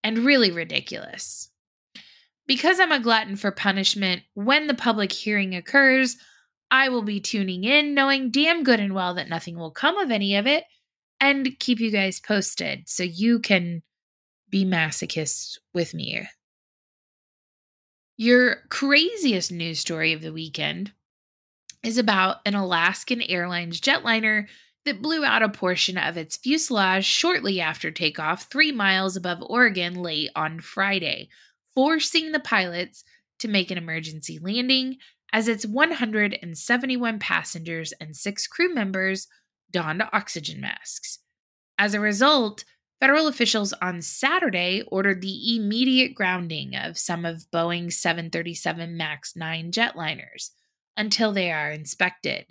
and 0.03 0.19
really 0.19 0.51
ridiculous. 0.51 1.49
Because 2.47 2.79
I'm 2.79 2.91
a 2.91 2.99
glutton 2.99 3.35
for 3.35 3.51
punishment, 3.51 4.23
when 4.33 4.67
the 4.67 4.73
public 4.73 5.11
hearing 5.11 5.55
occurs, 5.55 6.17
I 6.69 6.89
will 6.89 7.03
be 7.03 7.19
tuning 7.19 7.63
in, 7.63 7.93
knowing 7.93 8.31
damn 8.31 8.63
good 8.63 8.79
and 8.79 8.93
well 8.93 9.13
that 9.15 9.29
nothing 9.29 9.57
will 9.57 9.71
come 9.71 9.97
of 9.97 10.11
any 10.11 10.35
of 10.35 10.47
it 10.47 10.63
and 11.19 11.57
keep 11.59 11.79
you 11.79 11.91
guys 11.91 12.19
posted 12.19 12.89
so 12.89 13.03
you 13.03 13.39
can 13.39 13.83
be 14.49 14.65
masochists 14.65 15.57
with 15.73 15.93
me. 15.93 16.27
Your 18.17 18.57
craziest 18.69 19.51
news 19.51 19.79
story 19.79 20.13
of 20.13 20.21
the 20.21 20.33
weekend 20.33 20.91
is 21.83 21.97
about 21.97 22.37
an 22.45 22.55
Alaskan 22.55 23.21
Airlines 23.21 23.81
jetliner 23.81 24.47
that 24.85 25.01
blew 25.01 25.23
out 25.23 25.43
a 25.43 25.49
portion 25.49 25.97
of 25.97 26.17
its 26.17 26.37
fuselage 26.37 27.05
shortly 27.05 27.61
after 27.61 27.91
takeoff, 27.91 28.49
three 28.49 28.71
miles 28.71 29.15
above 29.15 29.41
Oregon 29.41 29.95
late 29.95 30.29
on 30.35 30.59
Friday, 30.59 31.29
forcing 31.73 32.31
the 32.31 32.39
pilots 32.39 33.03
to 33.39 33.47
make 33.47 33.71
an 33.71 33.77
emergency 33.77 34.39
landing 34.39 34.97
as 35.33 35.47
its 35.47 35.65
171 35.65 37.19
passengers 37.19 37.93
and 37.99 38.15
six 38.15 38.47
crew 38.47 38.73
members 38.73 39.27
donned 39.71 40.03
oxygen 40.13 40.59
masks. 40.59 41.19
As 41.77 41.93
a 41.93 41.99
result, 41.99 42.65
federal 42.99 43.27
officials 43.27 43.73
on 43.81 44.01
Saturday 44.01 44.83
ordered 44.87 45.21
the 45.21 45.55
immediate 45.55 46.13
grounding 46.13 46.75
of 46.75 46.97
some 46.97 47.25
of 47.25 47.45
Boeing's 47.51 47.97
737 47.97 48.97
MAX 48.97 49.35
9 49.35 49.71
jetliners 49.71 50.49
until 50.97 51.31
they 51.31 51.51
are 51.51 51.71
inspected. 51.71 52.45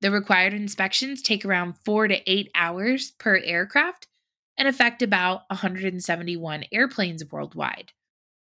The 0.00 0.10
required 0.10 0.54
inspections 0.54 1.22
take 1.22 1.44
around 1.44 1.74
four 1.84 2.08
to 2.08 2.30
eight 2.30 2.50
hours 2.54 3.12
per 3.12 3.38
aircraft, 3.38 4.08
and 4.56 4.68
affect 4.68 5.02
about 5.02 5.42
171 5.48 6.64
airplanes 6.72 7.24
worldwide. 7.30 7.92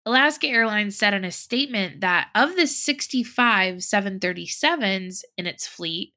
Alaska 0.06 0.48
Airlines 0.48 0.98
said 0.98 1.14
in 1.14 1.26
a 1.26 1.32
statement 1.32 2.02
that 2.02 2.30
of 2.34 2.56
the 2.56 2.68
65 2.68 3.76
737s 3.78 5.24
in 5.38 5.46
its 5.46 5.68
fleet, 5.68 6.14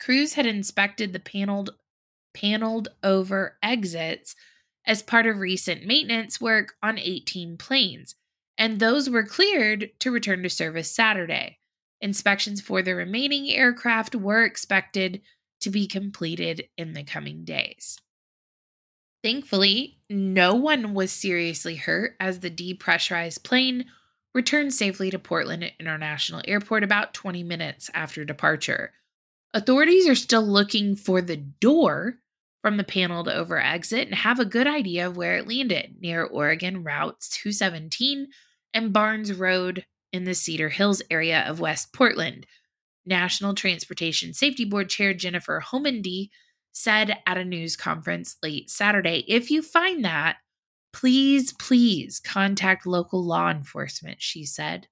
crews 0.00 0.34
had 0.34 0.46
inspected 0.46 1.12
the 1.12 1.20
paneled 1.20 1.70
paneled 2.34 2.88
over 3.02 3.56
exits 3.62 4.34
as 4.86 5.02
part 5.02 5.24
of 5.24 5.38
recent 5.38 5.86
maintenance 5.86 6.40
work 6.40 6.74
on 6.82 6.98
18 6.98 7.56
planes, 7.56 8.16
and 8.58 8.80
those 8.80 9.08
were 9.08 9.24
cleared 9.24 9.90
to 10.00 10.10
return 10.10 10.42
to 10.42 10.50
service 10.50 10.94
Saturday. 10.94 11.58
Inspections 12.04 12.60
for 12.60 12.82
the 12.82 12.94
remaining 12.94 13.48
aircraft 13.48 14.14
were 14.14 14.44
expected 14.44 15.22
to 15.62 15.70
be 15.70 15.86
completed 15.86 16.68
in 16.76 16.92
the 16.92 17.02
coming 17.02 17.46
days. 17.46 17.98
Thankfully, 19.22 20.00
no 20.10 20.54
one 20.54 20.92
was 20.92 21.10
seriously 21.10 21.76
hurt 21.76 22.14
as 22.20 22.40
the 22.40 22.50
depressurized 22.50 23.42
plane 23.42 23.86
returned 24.34 24.74
safely 24.74 25.10
to 25.12 25.18
Portland 25.18 25.72
International 25.80 26.42
Airport 26.46 26.84
about 26.84 27.14
20 27.14 27.42
minutes 27.42 27.90
after 27.94 28.22
departure. 28.22 28.92
Authorities 29.54 30.06
are 30.06 30.14
still 30.14 30.46
looking 30.46 30.96
for 30.96 31.22
the 31.22 31.38
door 31.38 32.18
from 32.60 32.76
the 32.76 32.84
paneled 32.84 33.30
over 33.30 33.58
exit 33.58 34.08
and 34.08 34.14
have 34.14 34.38
a 34.38 34.44
good 34.44 34.66
idea 34.66 35.06
of 35.06 35.16
where 35.16 35.38
it 35.38 35.48
landed 35.48 35.94
near 36.00 36.22
Oregon 36.22 36.84
Route 36.84 37.26
217 37.30 38.28
and 38.74 38.92
Barnes 38.92 39.32
Road 39.32 39.86
in 40.14 40.22
the 40.22 40.34
Cedar 40.34 40.68
Hills 40.68 41.02
area 41.10 41.44
of 41.44 41.58
West 41.58 41.92
Portland. 41.92 42.46
National 43.04 43.52
Transportation 43.52 44.32
Safety 44.32 44.64
Board 44.64 44.88
Chair 44.88 45.12
Jennifer 45.12 45.60
Homendy 45.60 46.30
said 46.72 47.18
at 47.26 47.36
a 47.36 47.44
news 47.44 47.76
conference 47.76 48.36
late 48.40 48.70
Saturday 48.70 49.24
if 49.28 49.50
you 49.50 49.60
find 49.60 50.04
that, 50.04 50.36
please, 50.92 51.52
please 51.54 52.20
contact 52.20 52.86
local 52.86 53.24
law 53.24 53.50
enforcement, 53.50 54.22
she 54.22 54.46
said. 54.46 54.86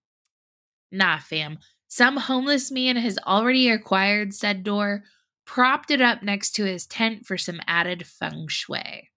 Nah, 0.90 1.18
fam. 1.18 1.58
Some 1.86 2.16
homeless 2.16 2.72
man 2.72 2.96
has 2.96 3.16
already 3.24 3.70
acquired 3.70 4.34
said 4.34 4.64
door, 4.64 5.04
propped 5.46 5.92
it 5.92 6.00
up 6.00 6.24
next 6.24 6.52
to 6.56 6.64
his 6.64 6.84
tent 6.84 7.26
for 7.26 7.38
some 7.38 7.60
added 7.68 8.06
feng 8.06 8.48
shui. 8.48 9.08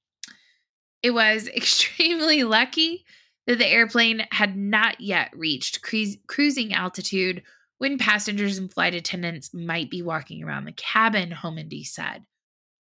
It 1.02 1.12
was 1.12 1.48
extremely 1.56 2.44
lucky 2.44 3.06
that 3.48 3.58
the 3.58 3.68
airplane 3.68 4.26
had 4.32 4.58
not 4.58 5.00
yet 5.00 5.32
reached 5.36 5.82
cru- 5.82 6.16
cruising 6.28 6.74
altitude 6.74 7.44
when 7.78 7.98
passengers 7.98 8.58
and 8.58 8.74
flight 8.74 8.94
attendants 8.94 9.54
might 9.54 9.90
be 9.90 10.02
walking 10.02 10.44
around 10.44 10.66
the 10.66 10.72
cabin, 10.72 11.32
Homendy 11.32 11.86
said. 11.86 12.26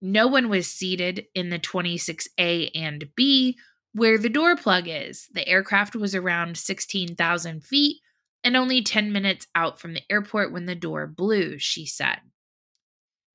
No 0.01 0.28
one 0.28 0.49
was 0.49 0.67
seated 0.67 1.25
in 1.34 1.49
the 1.49 1.60
26A 1.60 2.71
and 2.75 3.06
B 3.15 3.58
where 3.93 4.17
the 4.17 4.30
door 4.30 4.56
plug 4.56 4.86
is. 4.88 5.28
The 5.34 5.47
aircraft 5.47 5.95
was 5.95 6.13
around 6.13 6.58
16,000 6.58 7.63
feet 7.63 8.01
and 8.43 8.56
only 8.56 8.82
10 8.82 9.12
minutes 9.12 9.47
out 9.56 9.80
from 9.80 9.93
the 9.93 10.04
airport 10.10 10.51
when 10.51 10.65
the 10.65 10.75
door 10.75 11.08
blew, 11.08 11.58
she 11.58 11.86
said. 11.86 12.19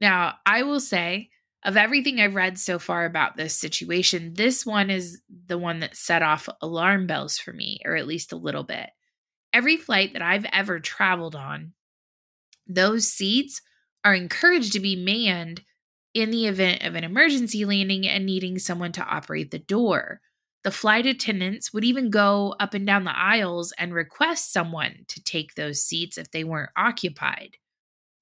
Now, 0.01 0.35
I 0.47 0.63
will 0.63 0.81
say, 0.81 1.31
of 1.65 1.77
everything 1.77 2.21
I've 2.21 2.35
read 2.35 2.59
so 2.59 2.79
far 2.79 3.05
about 3.05 3.37
this 3.37 3.57
situation, 3.57 4.35
this 4.35 4.65
one 4.65 4.91
is 4.91 5.21
the 5.47 5.59
one 5.59 5.81
that 5.81 5.97
set 5.97 6.23
off 6.23 6.49
alarm 6.63 7.07
bells 7.07 7.39
for 7.39 7.53
me, 7.53 7.81
or 7.85 7.97
at 7.97 8.07
least 8.07 8.33
a 8.33 8.37
little 8.37 8.65
bit. 8.65 8.89
Every 9.53 9.77
flight 9.77 10.13
that 10.15 10.23
I've 10.23 10.47
ever 10.53 10.81
traveled 10.81 11.35
on, 11.35 11.73
those 12.67 13.09
seats 13.09 13.61
are 14.05 14.15
encouraged 14.15 14.73
to 14.73 14.81
be 14.81 14.97
manned 14.97 15.63
in 16.15 16.31
the 16.31 16.47
event 16.47 16.83
of 16.83 16.95
an 16.95 17.05
emergency 17.05 17.65
landing 17.65 18.09
and 18.09 18.25
needing 18.25 18.59
someone 18.59 18.93
to 18.93 19.05
operate 19.05 19.51
the 19.51 19.59
door. 19.59 20.21
The 20.63 20.71
flight 20.71 21.07
attendants 21.07 21.73
would 21.73 21.85
even 21.85 22.11
go 22.11 22.55
up 22.59 22.75
and 22.75 22.87
down 22.87 23.05
the 23.05 23.17
aisles 23.17 23.73
and 23.79 23.95
request 23.95 24.53
someone 24.53 25.05
to 25.09 25.23
take 25.23 25.55
those 25.55 25.83
seats 25.83 26.19
if 26.19 26.31
they 26.31 26.45
weren't 26.45 26.71
occupied. 26.77 27.57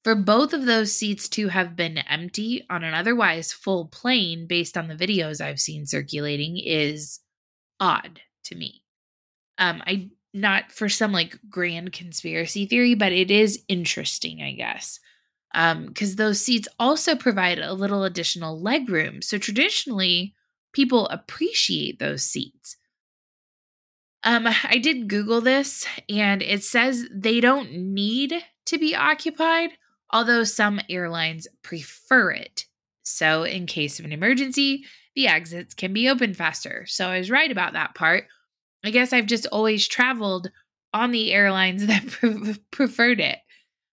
For 0.04 0.14
both 0.14 0.52
of 0.52 0.64
those 0.64 0.92
seats 0.92 1.28
to 1.30 1.48
have 1.48 1.76
been 1.76 1.98
empty 1.98 2.64
on 2.70 2.84
an 2.84 2.94
otherwise 2.94 3.52
full 3.52 3.86
plane, 3.86 4.46
based 4.46 4.76
on 4.76 4.88
the 4.88 4.94
videos 4.94 5.40
I've 5.40 5.60
seen 5.60 5.86
circulating, 5.86 6.56
is 6.56 7.20
odd 7.80 8.20
to 8.44 8.54
me. 8.54 8.82
Um, 9.58 9.82
I 9.86 10.10
not 10.32 10.70
for 10.70 10.88
some 10.88 11.12
like 11.12 11.38
grand 11.48 11.92
conspiracy 11.92 12.66
theory, 12.66 12.94
but 12.94 13.12
it 13.12 13.30
is 13.30 13.64
interesting, 13.68 14.42
I 14.42 14.52
guess 14.52 15.00
because 15.52 16.10
um, 16.10 16.16
those 16.16 16.40
seats 16.40 16.68
also 16.78 17.16
provide 17.16 17.58
a 17.58 17.72
little 17.72 18.04
additional 18.04 18.60
leg 18.60 18.88
room. 18.88 19.22
So 19.22 19.38
traditionally, 19.38 20.34
people 20.72 21.08
appreciate 21.08 21.98
those 21.98 22.22
seats. 22.22 22.76
Um, 24.24 24.46
I 24.64 24.78
did 24.78 25.08
Google 25.08 25.40
this, 25.40 25.86
and 26.08 26.42
it 26.42 26.64
says 26.64 27.06
they 27.12 27.40
don't 27.40 27.72
need 27.72 28.34
to 28.66 28.78
be 28.78 28.94
occupied, 28.94 29.70
although 30.10 30.44
some 30.44 30.80
airlines 30.88 31.46
prefer 31.62 32.30
it. 32.30 32.64
So, 33.02 33.42
in 33.44 33.66
case 33.66 33.98
of 33.98 34.04
an 34.04 34.12
emergency, 34.12 34.84
the 35.14 35.28
exits 35.28 35.74
can 35.74 35.92
be 35.92 36.08
opened 36.08 36.36
faster. 36.36 36.84
So, 36.86 37.08
I 37.08 37.18
was 37.18 37.30
right 37.30 37.50
about 37.50 37.72
that 37.72 37.94
part. 37.94 38.24
I 38.84 38.90
guess 38.90 39.12
I've 39.12 39.26
just 39.26 39.46
always 39.46 39.88
traveled 39.88 40.50
on 40.92 41.10
the 41.10 41.32
airlines 41.32 41.86
that 41.88 42.06
pre- 42.06 42.56
preferred 42.70 43.20
it. 43.20 43.38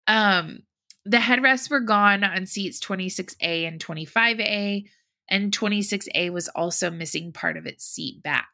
Um, 0.07 0.59
the 1.05 1.17
headrests 1.17 1.69
were 1.69 1.79
gone 1.79 2.23
on 2.23 2.45
seats 2.45 2.79
26A 2.79 3.67
and 3.67 3.83
25A, 3.83 4.85
and 5.29 5.51
26A 5.51 6.31
was 6.31 6.47
also 6.49 6.91
missing 6.91 7.31
part 7.31 7.57
of 7.57 7.65
its 7.65 7.85
seat 7.85 8.21
back. 8.21 8.49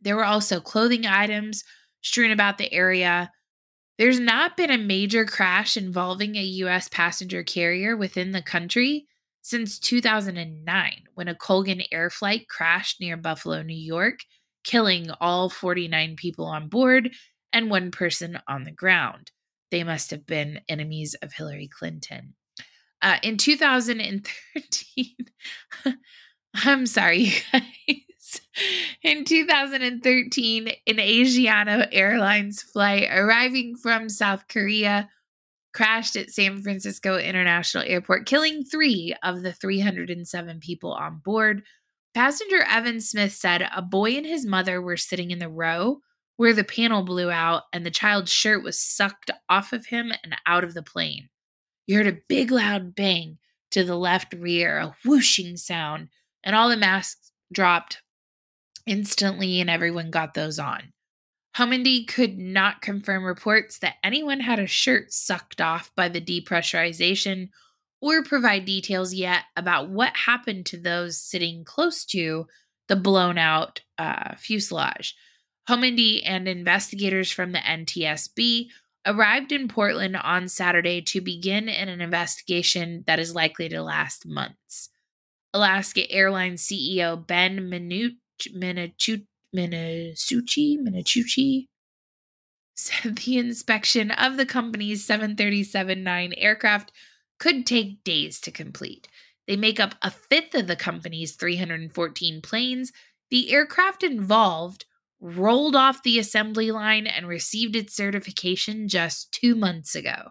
There 0.00 0.16
were 0.16 0.24
also 0.24 0.60
clothing 0.60 1.06
items 1.06 1.64
strewn 2.02 2.30
about 2.30 2.58
the 2.58 2.72
area. 2.72 3.30
There's 4.00 4.18
not 4.18 4.56
been 4.56 4.70
a 4.70 4.78
major 4.78 5.26
crash 5.26 5.76
involving 5.76 6.34
a 6.34 6.42
U.S. 6.42 6.88
passenger 6.88 7.42
carrier 7.42 7.94
within 7.98 8.30
the 8.32 8.40
country 8.40 9.06
since 9.42 9.78
2009, 9.78 10.92
when 11.12 11.28
a 11.28 11.34
Colgan 11.34 11.82
Air 11.92 12.08
flight 12.08 12.48
crashed 12.48 12.98
near 12.98 13.18
Buffalo, 13.18 13.60
New 13.62 13.76
York, 13.76 14.20
killing 14.64 15.10
all 15.20 15.50
49 15.50 16.16
people 16.16 16.46
on 16.46 16.68
board 16.68 17.10
and 17.52 17.68
one 17.68 17.90
person 17.90 18.38
on 18.48 18.64
the 18.64 18.72
ground. 18.72 19.32
They 19.70 19.84
must 19.84 20.10
have 20.12 20.24
been 20.24 20.62
enemies 20.66 21.14
of 21.20 21.34
Hillary 21.34 21.68
Clinton. 21.68 22.32
Uh, 23.02 23.18
in 23.22 23.36
2013, 23.36 25.14
I'm 26.54 26.86
sorry, 26.86 27.34
guys. 27.52 27.64
In 29.02 29.24
2013, 29.24 30.68
an 30.68 30.96
Asiana 30.96 31.88
Airlines 31.90 32.62
flight 32.62 33.08
arriving 33.10 33.76
from 33.76 34.08
South 34.08 34.46
Korea 34.48 35.08
crashed 35.72 36.16
at 36.16 36.30
San 36.30 36.62
Francisco 36.62 37.16
International 37.16 37.84
Airport, 37.86 38.26
killing 38.26 38.64
three 38.64 39.14
of 39.22 39.42
the 39.42 39.52
307 39.52 40.60
people 40.60 40.92
on 40.92 41.20
board. 41.24 41.62
Passenger 42.12 42.64
Evan 42.68 43.00
Smith 43.00 43.32
said 43.32 43.68
a 43.74 43.80
boy 43.80 44.16
and 44.16 44.26
his 44.26 44.44
mother 44.44 44.82
were 44.82 44.96
sitting 44.96 45.30
in 45.30 45.38
the 45.38 45.48
row 45.48 46.00
where 46.36 46.52
the 46.52 46.64
panel 46.64 47.02
blew 47.02 47.30
out 47.30 47.64
and 47.72 47.84
the 47.84 47.90
child's 47.90 48.32
shirt 48.32 48.64
was 48.64 48.80
sucked 48.80 49.30
off 49.48 49.72
of 49.72 49.86
him 49.86 50.12
and 50.24 50.34
out 50.46 50.64
of 50.64 50.74
the 50.74 50.82
plane. 50.82 51.28
You 51.86 51.96
heard 51.96 52.06
a 52.06 52.18
big 52.28 52.50
loud 52.50 52.94
bang 52.94 53.38
to 53.72 53.84
the 53.84 53.96
left 53.96 54.32
rear, 54.32 54.78
a 54.78 54.96
whooshing 55.04 55.56
sound, 55.56 56.08
and 56.42 56.56
all 56.56 56.68
the 56.68 56.76
masks 56.76 57.30
dropped 57.52 58.02
instantly 58.86 59.60
and 59.60 59.70
everyone 59.70 60.10
got 60.10 60.34
those 60.34 60.58
on. 60.58 60.92
Homendy 61.56 62.06
could 62.06 62.38
not 62.38 62.80
confirm 62.80 63.24
reports 63.24 63.78
that 63.80 63.96
anyone 64.04 64.40
had 64.40 64.58
a 64.58 64.66
shirt 64.66 65.12
sucked 65.12 65.60
off 65.60 65.90
by 65.96 66.08
the 66.08 66.20
depressurization 66.20 67.48
or 68.00 68.22
provide 68.22 68.64
details 68.64 69.12
yet 69.12 69.44
about 69.56 69.90
what 69.90 70.16
happened 70.16 70.66
to 70.66 70.76
those 70.78 71.20
sitting 71.20 71.64
close 71.64 72.04
to 72.04 72.46
the 72.88 72.96
blown 72.96 73.36
out 73.36 73.80
uh, 73.98 74.34
fuselage. 74.36 75.14
Homendy 75.68 76.22
and 76.24 76.48
investigators 76.48 77.30
from 77.30 77.52
the 77.52 77.58
NTSB 77.58 78.68
arrived 79.06 79.52
in 79.52 79.68
Portland 79.68 80.16
on 80.16 80.48
Saturday 80.48 81.00
to 81.02 81.20
begin 81.20 81.68
an 81.68 81.88
investigation 81.88 83.04
that 83.06 83.18
is 83.18 83.34
likely 83.34 83.68
to 83.68 83.82
last 83.82 84.26
months. 84.26 84.88
Alaska 85.52 86.10
Airlines 86.10 86.66
CEO 86.66 87.26
Ben 87.26 87.58
Minuch, 87.70 88.16
Minuch, 88.54 89.26
Minasucci, 89.54 90.78
Minucci 90.78 91.66
said 92.74 93.16
the 93.16 93.38
inspection 93.38 94.10
of 94.10 94.36
the 94.36 94.46
company's 94.46 95.06
737-9 95.06 96.34
aircraft 96.36 96.92
could 97.38 97.66
take 97.66 98.04
days 98.04 98.40
to 98.40 98.50
complete. 98.50 99.08
They 99.46 99.56
make 99.56 99.80
up 99.80 99.96
a 100.02 100.10
fifth 100.10 100.54
of 100.54 100.66
the 100.66 100.76
company's 100.76 101.34
314 101.34 102.40
planes. 102.40 102.92
The 103.30 103.52
aircraft 103.52 104.02
involved 104.02 104.84
rolled 105.20 105.76
off 105.76 106.02
the 106.02 106.18
assembly 106.18 106.70
line 106.70 107.06
and 107.06 107.26
received 107.26 107.76
its 107.76 107.94
certification 107.94 108.88
just 108.88 109.32
two 109.32 109.54
months 109.54 109.94
ago, 109.94 110.30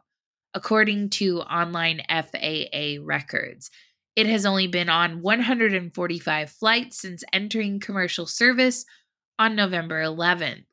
according 0.53 1.09
to 1.09 1.41
online 1.41 2.01
FAA 2.09 2.97
records. 3.01 3.69
It 4.15 4.27
has 4.27 4.45
only 4.45 4.67
been 4.67 4.89
on 4.89 5.21
145 5.21 6.49
flights 6.49 7.01
since 7.01 7.23
entering 7.31 7.79
commercial 7.79 8.25
service 8.25 8.85
on 9.37 9.55
November 9.55 10.01
11th. 10.03 10.65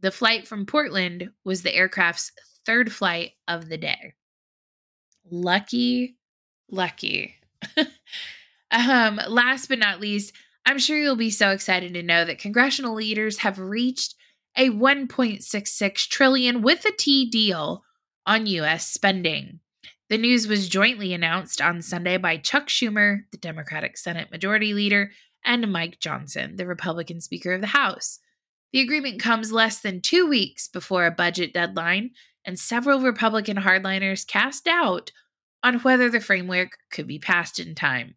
The 0.00 0.10
flight 0.10 0.46
from 0.46 0.66
Portland 0.66 1.30
was 1.44 1.62
the 1.62 1.74
aircraft's 1.74 2.32
third 2.66 2.92
flight 2.92 3.32
of 3.48 3.68
the 3.68 3.78
day. 3.78 4.14
Lucky, 5.30 6.16
lucky. 6.70 7.36
um, 8.70 9.20
last 9.28 9.68
but 9.68 9.78
not 9.78 10.00
least, 10.00 10.32
I'm 10.66 10.78
sure 10.78 10.98
you'll 10.98 11.16
be 11.16 11.30
so 11.30 11.50
excited 11.50 11.94
to 11.94 12.02
know 12.02 12.24
that 12.24 12.38
congressional 12.38 12.94
leaders 12.94 13.38
have 13.38 13.58
reached 13.58 14.14
a 14.56 14.70
1.66 14.70 16.08
trillion 16.08 16.62
with 16.62 16.84
a 16.84 16.92
T 16.92 17.28
deal 17.28 17.84
on 18.26 18.46
US 18.46 18.86
spending. 18.86 19.59
The 20.10 20.18
news 20.18 20.48
was 20.48 20.68
jointly 20.68 21.14
announced 21.14 21.62
on 21.62 21.82
Sunday 21.82 22.16
by 22.16 22.36
Chuck 22.36 22.66
Schumer, 22.66 23.20
the 23.30 23.38
Democratic 23.38 23.96
Senate 23.96 24.28
Majority 24.32 24.74
Leader, 24.74 25.12
and 25.44 25.72
Mike 25.72 26.00
Johnson, 26.00 26.56
the 26.56 26.66
Republican 26.66 27.20
Speaker 27.20 27.52
of 27.52 27.60
the 27.60 27.68
House. 27.68 28.18
The 28.72 28.80
agreement 28.80 29.22
comes 29.22 29.52
less 29.52 29.80
than 29.80 30.00
two 30.00 30.26
weeks 30.26 30.66
before 30.66 31.06
a 31.06 31.12
budget 31.12 31.54
deadline, 31.54 32.10
and 32.44 32.58
several 32.58 33.00
Republican 33.00 33.58
hardliners 33.58 34.26
cast 34.26 34.64
doubt 34.64 35.12
on 35.62 35.78
whether 35.78 36.10
the 36.10 36.20
framework 36.20 36.78
could 36.90 37.06
be 37.06 37.20
passed 37.20 37.60
in 37.60 37.76
time. 37.76 38.16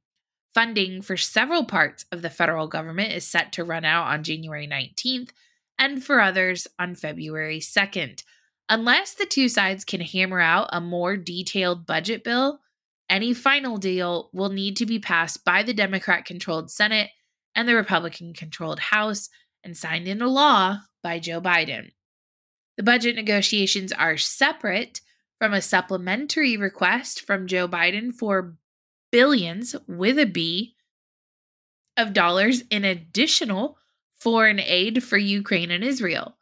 Funding 0.55 1.03
for 1.03 1.15
several 1.15 1.63
parts 1.63 2.05
of 2.11 2.23
the 2.23 2.29
federal 2.31 2.67
government 2.67 3.13
is 3.13 3.27
set 3.27 3.51
to 3.53 3.63
run 3.63 3.85
out 3.85 4.07
on 4.07 4.23
January 4.23 4.67
19th, 4.67 5.29
and 5.77 6.03
for 6.03 6.19
others 6.19 6.65
on 6.79 6.95
February 6.95 7.59
2nd. 7.59 8.23
Unless 8.73 9.13
the 9.13 9.27
two 9.27 9.49
sides 9.49 9.85
can 9.85 10.01
hammer 10.01 10.39
out 10.39 10.67
a 10.73 10.81
more 10.81 11.15
detailed 11.15 11.85
budget 11.85 12.23
bill, 12.23 12.59
any 13.07 13.31
final 13.31 13.77
deal 13.77 14.31
will 14.33 14.49
need 14.49 14.77
to 14.77 14.87
be 14.87 14.97
passed 14.97 15.45
by 15.45 15.61
the 15.61 15.75
Democrat 15.75 16.25
controlled 16.25 16.71
Senate 16.71 17.11
and 17.53 17.69
the 17.69 17.75
Republican 17.75 18.33
controlled 18.33 18.79
House 18.79 19.29
and 19.63 19.77
signed 19.77 20.07
into 20.07 20.27
law 20.27 20.79
by 21.03 21.19
Joe 21.19 21.39
Biden. 21.39 21.91
The 22.75 22.81
budget 22.81 23.15
negotiations 23.15 23.91
are 23.91 24.17
separate 24.17 25.01
from 25.37 25.53
a 25.53 25.61
supplementary 25.61 26.57
request 26.57 27.21
from 27.21 27.45
Joe 27.45 27.67
Biden 27.67 28.11
for 28.11 28.55
billions 29.11 29.75
with 29.87 30.17
a 30.17 30.25
B 30.25 30.73
of 31.95 32.11
dollars 32.11 32.63
in 32.71 32.85
additional 32.85 33.77
foreign 34.15 34.59
aid 34.59 35.03
for 35.03 35.17
Ukraine 35.17 35.69
and 35.69 35.83
Israel. 35.83 36.37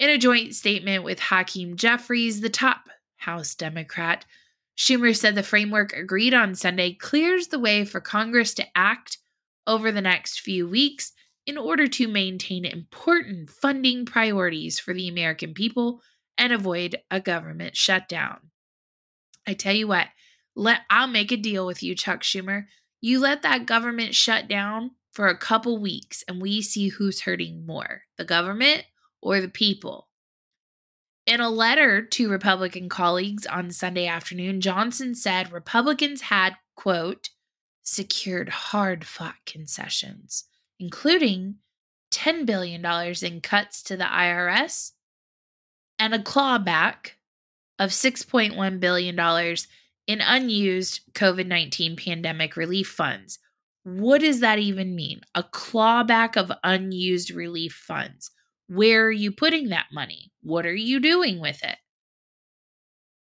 In 0.00 0.08
a 0.08 0.16
joint 0.16 0.54
statement 0.54 1.04
with 1.04 1.20
Hakeem 1.20 1.76
Jeffries, 1.76 2.40
the 2.40 2.48
top 2.48 2.88
House 3.18 3.54
Democrat, 3.54 4.24
Schumer 4.74 5.14
said 5.14 5.34
the 5.34 5.42
framework 5.42 5.92
agreed 5.92 6.32
on 6.32 6.54
Sunday 6.54 6.94
clears 6.94 7.48
the 7.48 7.58
way 7.58 7.84
for 7.84 8.00
Congress 8.00 8.54
to 8.54 8.66
act 8.74 9.18
over 9.66 9.92
the 9.92 10.00
next 10.00 10.40
few 10.40 10.66
weeks 10.66 11.12
in 11.44 11.58
order 11.58 11.86
to 11.86 12.08
maintain 12.08 12.64
important 12.64 13.50
funding 13.50 14.06
priorities 14.06 14.78
for 14.80 14.94
the 14.94 15.06
American 15.06 15.52
people 15.52 16.00
and 16.38 16.50
avoid 16.50 16.96
a 17.10 17.20
government 17.20 17.76
shutdown. 17.76 18.38
I 19.46 19.52
tell 19.52 19.74
you 19.74 19.86
what, 19.86 20.06
let 20.56 20.80
I'll 20.88 21.08
make 21.08 21.30
a 21.30 21.36
deal 21.36 21.66
with 21.66 21.82
you, 21.82 21.94
Chuck 21.94 22.22
Schumer. 22.22 22.64
You 23.02 23.20
let 23.20 23.42
that 23.42 23.66
government 23.66 24.14
shut 24.14 24.48
down 24.48 24.92
for 25.12 25.28
a 25.28 25.36
couple 25.36 25.76
weeks 25.76 26.24
and 26.26 26.40
we 26.40 26.62
see 26.62 26.88
who's 26.88 27.20
hurting 27.20 27.66
more 27.66 28.04
the 28.16 28.24
government 28.24 28.84
or 29.22 29.40
the 29.40 29.48
people. 29.48 30.08
In 31.26 31.40
a 31.40 31.50
letter 31.50 32.02
to 32.02 32.30
Republican 32.30 32.88
colleagues 32.88 33.46
on 33.46 33.70
Sunday 33.70 34.06
afternoon, 34.06 34.60
Johnson 34.60 35.14
said 35.14 35.52
Republicans 35.52 36.22
had, 36.22 36.56
quote, 36.74 37.30
secured 37.82 38.48
hard 38.48 39.04
fought 39.04 39.36
concessions, 39.46 40.44
including 40.78 41.56
$10 42.12 42.46
billion 42.46 42.84
in 43.22 43.40
cuts 43.40 43.82
to 43.84 43.96
the 43.96 44.04
IRS 44.04 44.92
and 45.98 46.14
a 46.14 46.18
clawback 46.18 47.12
of 47.78 47.90
$6.1 47.90 48.80
billion 48.80 49.56
in 50.06 50.20
unused 50.20 51.00
COVID 51.14 51.46
19 51.46 51.96
pandemic 51.96 52.56
relief 52.56 52.88
funds, 52.88 53.38
what 53.84 54.20
does 54.20 54.40
that 54.40 54.58
even 54.58 54.94
mean? 54.94 55.20
A 55.34 55.42
clawback 55.42 56.36
of 56.36 56.52
unused 56.64 57.30
relief 57.30 57.72
funds. 57.72 58.30
Where 58.70 59.06
are 59.06 59.10
you 59.10 59.32
putting 59.32 59.70
that 59.70 59.88
money? 59.92 60.30
What 60.44 60.64
are 60.64 60.72
you 60.72 61.00
doing 61.00 61.40
with 61.40 61.60
it? 61.64 61.78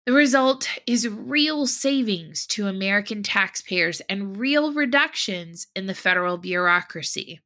The 0.04 0.12
result 0.12 0.68
is 0.86 1.08
real 1.08 1.66
savings 1.66 2.46
to 2.48 2.66
American 2.66 3.22
taxpayers 3.22 4.02
and 4.02 4.36
real 4.36 4.74
reductions 4.74 5.66
in 5.74 5.86
the 5.86 5.94
federal 5.94 6.36
bureaucracy, 6.36 7.40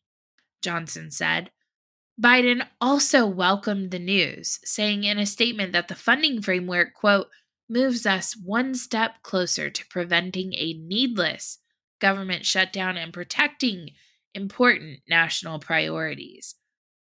Johnson 0.60 1.12
said. 1.12 1.52
Biden 2.20 2.66
also 2.80 3.26
welcomed 3.26 3.92
the 3.92 4.00
news, 4.00 4.58
saying 4.64 5.04
in 5.04 5.20
a 5.20 5.24
statement 5.24 5.72
that 5.72 5.86
the 5.86 5.94
funding 5.94 6.42
framework, 6.42 6.94
quote, 6.94 7.28
moves 7.68 8.06
us 8.06 8.36
one 8.36 8.74
step 8.74 9.22
closer 9.22 9.70
to 9.70 9.86
preventing 9.86 10.52
a 10.54 10.72
needless 10.72 11.60
government 12.00 12.44
shutdown 12.44 12.96
and 12.96 13.12
protecting 13.12 13.90
important 14.34 14.98
national 15.08 15.60
priorities. 15.60 16.56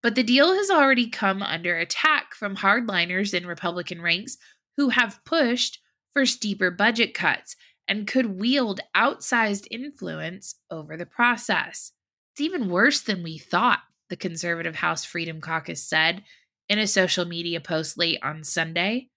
But 0.01 0.15
the 0.15 0.23
deal 0.23 0.53
has 0.53 0.69
already 0.69 1.09
come 1.09 1.43
under 1.43 1.77
attack 1.77 2.33
from 2.33 2.55
hardliners 2.55 3.33
in 3.33 3.45
Republican 3.45 4.01
ranks 4.01 4.37
who 4.77 4.89
have 4.89 5.23
pushed 5.25 5.79
for 6.13 6.25
steeper 6.25 6.71
budget 6.71 7.13
cuts 7.13 7.55
and 7.87 8.07
could 8.07 8.39
wield 8.39 8.79
outsized 8.95 9.67
influence 9.69 10.55
over 10.71 10.95
the 10.95 11.05
process. 11.05 11.91
It's 12.33 12.41
even 12.41 12.69
worse 12.69 13.01
than 13.01 13.23
we 13.23 13.37
thought, 13.37 13.79
the 14.09 14.15
conservative 14.15 14.75
House 14.75 15.03
Freedom 15.03 15.41
Caucus 15.41 15.83
said 15.83 16.23
in 16.69 16.79
a 16.79 16.87
social 16.87 17.25
media 17.25 17.59
post 17.59 17.97
late 17.97 18.19
on 18.23 18.43
Sunday. 18.43 19.09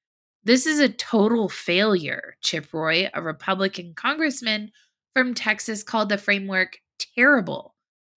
This 0.42 0.66
is 0.66 0.80
a 0.80 0.88
total 0.88 1.48
failure, 1.48 2.36
Chip 2.40 2.72
Roy, 2.72 3.08
a 3.14 3.22
Republican 3.22 3.94
congressman 3.94 4.72
from 5.14 5.34
Texas 5.34 5.84
called 5.84 6.08
the 6.08 6.18
framework 6.18 6.78
terrible 7.14 7.76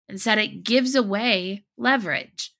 and 0.08 0.20
said 0.20 0.38
it 0.38 0.64
gives 0.64 0.94
away 0.94 1.64
leverage. 1.76 2.53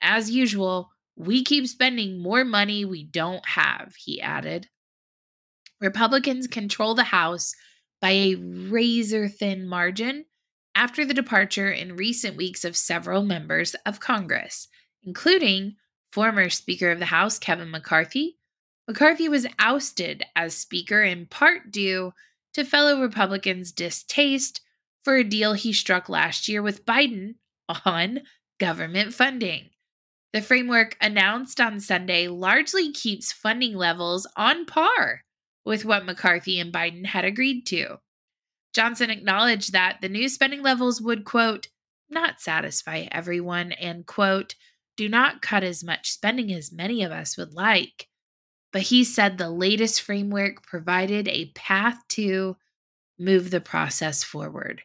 As 0.00 0.30
usual, 0.30 0.90
we 1.16 1.42
keep 1.42 1.66
spending 1.66 2.22
more 2.22 2.44
money 2.44 2.84
we 2.84 3.04
don't 3.04 3.46
have, 3.46 3.94
he 3.96 4.20
added. 4.20 4.68
Republicans 5.80 6.46
control 6.46 6.94
the 6.94 7.04
House 7.04 7.54
by 8.00 8.10
a 8.10 8.34
razor 8.36 9.28
thin 9.28 9.66
margin 9.66 10.24
after 10.74 11.04
the 11.04 11.14
departure 11.14 11.70
in 11.70 11.96
recent 11.96 12.36
weeks 12.36 12.64
of 12.64 12.76
several 12.76 13.22
members 13.22 13.74
of 13.84 14.00
Congress, 14.00 14.68
including 15.02 15.74
former 16.12 16.48
Speaker 16.48 16.90
of 16.90 17.00
the 17.00 17.06
House 17.06 17.38
Kevin 17.38 17.70
McCarthy. 17.70 18.38
McCarthy 18.86 19.28
was 19.28 19.46
ousted 19.58 20.24
as 20.34 20.56
Speaker 20.56 21.02
in 21.02 21.26
part 21.26 21.70
due 21.70 22.12
to 22.54 22.64
fellow 22.64 23.00
Republicans' 23.00 23.72
distaste 23.72 24.60
for 25.04 25.16
a 25.16 25.24
deal 25.24 25.52
he 25.52 25.72
struck 25.72 26.08
last 26.08 26.48
year 26.48 26.62
with 26.62 26.86
Biden 26.86 27.34
on 27.84 28.20
government 28.58 29.14
funding. 29.14 29.70
The 30.32 30.42
framework 30.42 30.96
announced 31.00 31.60
on 31.60 31.80
Sunday 31.80 32.28
largely 32.28 32.92
keeps 32.92 33.32
funding 33.32 33.74
levels 33.74 34.26
on 34.36 34.66
par 34.66 35.24
with 35.64 35.84
what 35.84 36.04
McCarthy 36.04 36.60
and 36.60 36.72
Biden 36.72 37.06
had 37.06 37.24
agreed 37.24 37.66
to. 37.66 37.98
Johnson 38.74 39.10
acknowledged 39.10 39.72
that 39.72 39.98
the 40.00 40.08
new 40.08 40.28
spending 40.28 40.62
levels 40.62 41.00
would, 41.00 41.24
quote, 41.24 41.68
not 42.10 42.40
satisfy 42.40 43.06
everyone, 43.10 43.72
and, 43.72 44.06
quote, 44.06 44.54
do 44.96 45.08
not 45.08 45.42
cut 45.42 45.62
as 45.62 45.84
much 45.84 46.10
spending 46.10 46.52
as 46.52 46.72
many 46.72 47.02
of 47.02 47.12
us 47.12 47.36
would 47.36 47.54
like. 47.54 48.08
But 48.72 48.82
he 48.82 49.04
said 49.04 49.38
the 49.38 49.50
latest 49.50 50.02
framework 50.02 50.62
provided 50.62 51.28
a 51.28 51.52
path 51.54 52.06
to 52.10 52.56
move 53.18 53.50
the 53.50 53.60
process 53.60 54.22
forward 54.22 54.82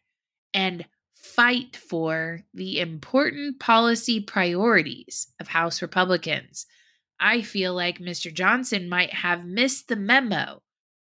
and 0.53 0.85
fight 1.23 1.75
for 1.77 2.41
the 2.53 2.79
important 2.79 3.59
policy 3.59 4.19
priorities 4.19 5.31
of 5.39 5.47
House 5.47 5.81
Republicans. 5.81 6.65
I 7.19 7.41
feel 7.41 7.73
like 7.73 7.99
Mr. 7.99 8.31
Johnson 8.33 8.89
might 8.89 9.13
have 9.13 9.45
missed 9.45 9.87
the 9.87 9.95
memo, 9.95 10.61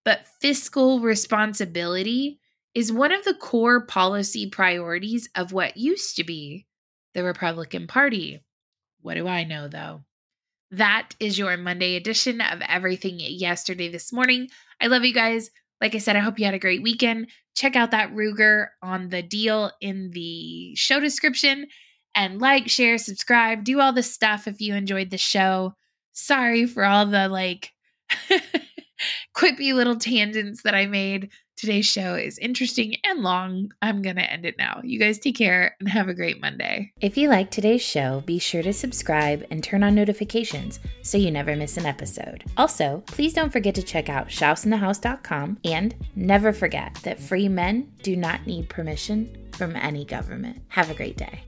but 0.04 0.26
fiscal 0.40 1.00
responsibility 1.00 2.40
is 2.74 2.90
one 2.90 3.12
of 3.12 3.24
the 3.24 3.34
core 3.34 3.84
policy 3.84 4.48
priorities 4.48 5.28
of 5.34 5.52
what 5.52 5.76
used 5.76 6.16
to 6.16 6.24
be 6.24 6.66
the 7.14 7.22
Republican 7.22 7.86
Party. 7.86 8.42
What 9.02 9.14
do 9.14 9.28
I 9.28 9.44
know, 9.44 9.68
though? 9.68 10.04
That 10.70 11.10
is 11.20 11.38
your 11.38 11.56
Monday 11.56 11.96
edition 11.96 12.40
of 12.40 12.60
Everything 12.66 13.16
Yesterday 13.18 13.90
This 13.90 14.12
Morning. 14.12 14.48
I 14.80 14.86
love 14.86 15.04
you 15.04 15.14
guys. 15.14 15.50
Like 15.80 15.94
I 15.94 15.98
said, 15.98 16.16
I 16.16 16.20
hope 16.20 16.38
you 16.38 16.44
had 16.44 16.54
a 16.54 16.58
great 16.58 16.82
weekend. 16.82 17.28
Check 17.54 17.76
out 17.76 17.90
that 17.92 18.12
Ruger 18.12 18.68
on 18.82 19.08
the 19.10 19.22
deal 19.22 19.70
in 19.80 20.10
the 20.10 20.74
show 20.74 21.00
description 21.00 21.66
and 22.14 22.40
like, 22.40 22.68
share, 22.68 22.98
subscribe, 22.98 23.64
do 23.64 23.80
all 23.80 23.92
the 23.92 24.02
stuff 24.02 24.48
if 24.48 24.60
you 24.60 24.74
enjoyed 24.74 25.10
the 25.10 25.18
show. 25.18 25.74
Sorry 26.12 26.66
for 26.66 26.84
all 26.84 27.06
the 27.06 27.28
like 27.28 27.70
quippy 29.36 29.72
little 29.72 29.96
tangents 29.96 30.62
that 30.62 30.74
I 30.74 30.86
made 30.86 31.30
Today's 31.58 31.86
show 31.86 32.14
is 32.14 32.38
interesting 32.38 32.94
and 33.02 33.24
long. 33.24 33.72
I'm 33.82 34.00
going 34.00 34.14
to 34.14 34.32
end 34.32 34.46
it 34.46 34.54
now. 34.58 34.80
You 34.84 34.96
guys 35.00 35.18
take 35.18 35.36
care 35.36 35.74
and 35.80 35.88
have 35.88 36.06
a 36.06 36.14
great 36.14 36.40
Monday. 36.40 36.92
If 37.00 37.16
you 37.16 37.28
like 37.28 37.50
today's 37.50 37.82
show, 37.82 38.22
be 38.24 38.38
sure 38.38 38.62
to 38.62 38.72
subscribe 38.72 39.44
and 39.50 39.62
turn 39.62 39.82
on 39.82 39.96
notifications 39.96 40.78
so 41.02 41.18
you 41.18 41.32
never 41.32 41.56
miss 41.56 41.76
an 41.76 41.84
episode. 41.84 42.44
Also, 42.56 43.02
please 43.08 43.34
don't 43.34 43.52
forget 43.52 43.74
to 43.74 43.82
check 43.82 44.08
out 44.08 44.28
shouseinthehouse.com 44.28 45.58
and 45.64 45.96
never 46.14 46.52
forget 46.52 46.94
that 47.02 47.18
free 47.18 47.48
men 47.48 47.90
do 48.04 48.14
not 48.14 48.46
need 48.46 48.68
permission 48.68 49.48
from 49.50 49.74
any 49.74 50.04
government. 50.04 50.62
Have 50.68 50.90
a 50.90 50.94
great 50.94 51.16
day. 51.16 51.42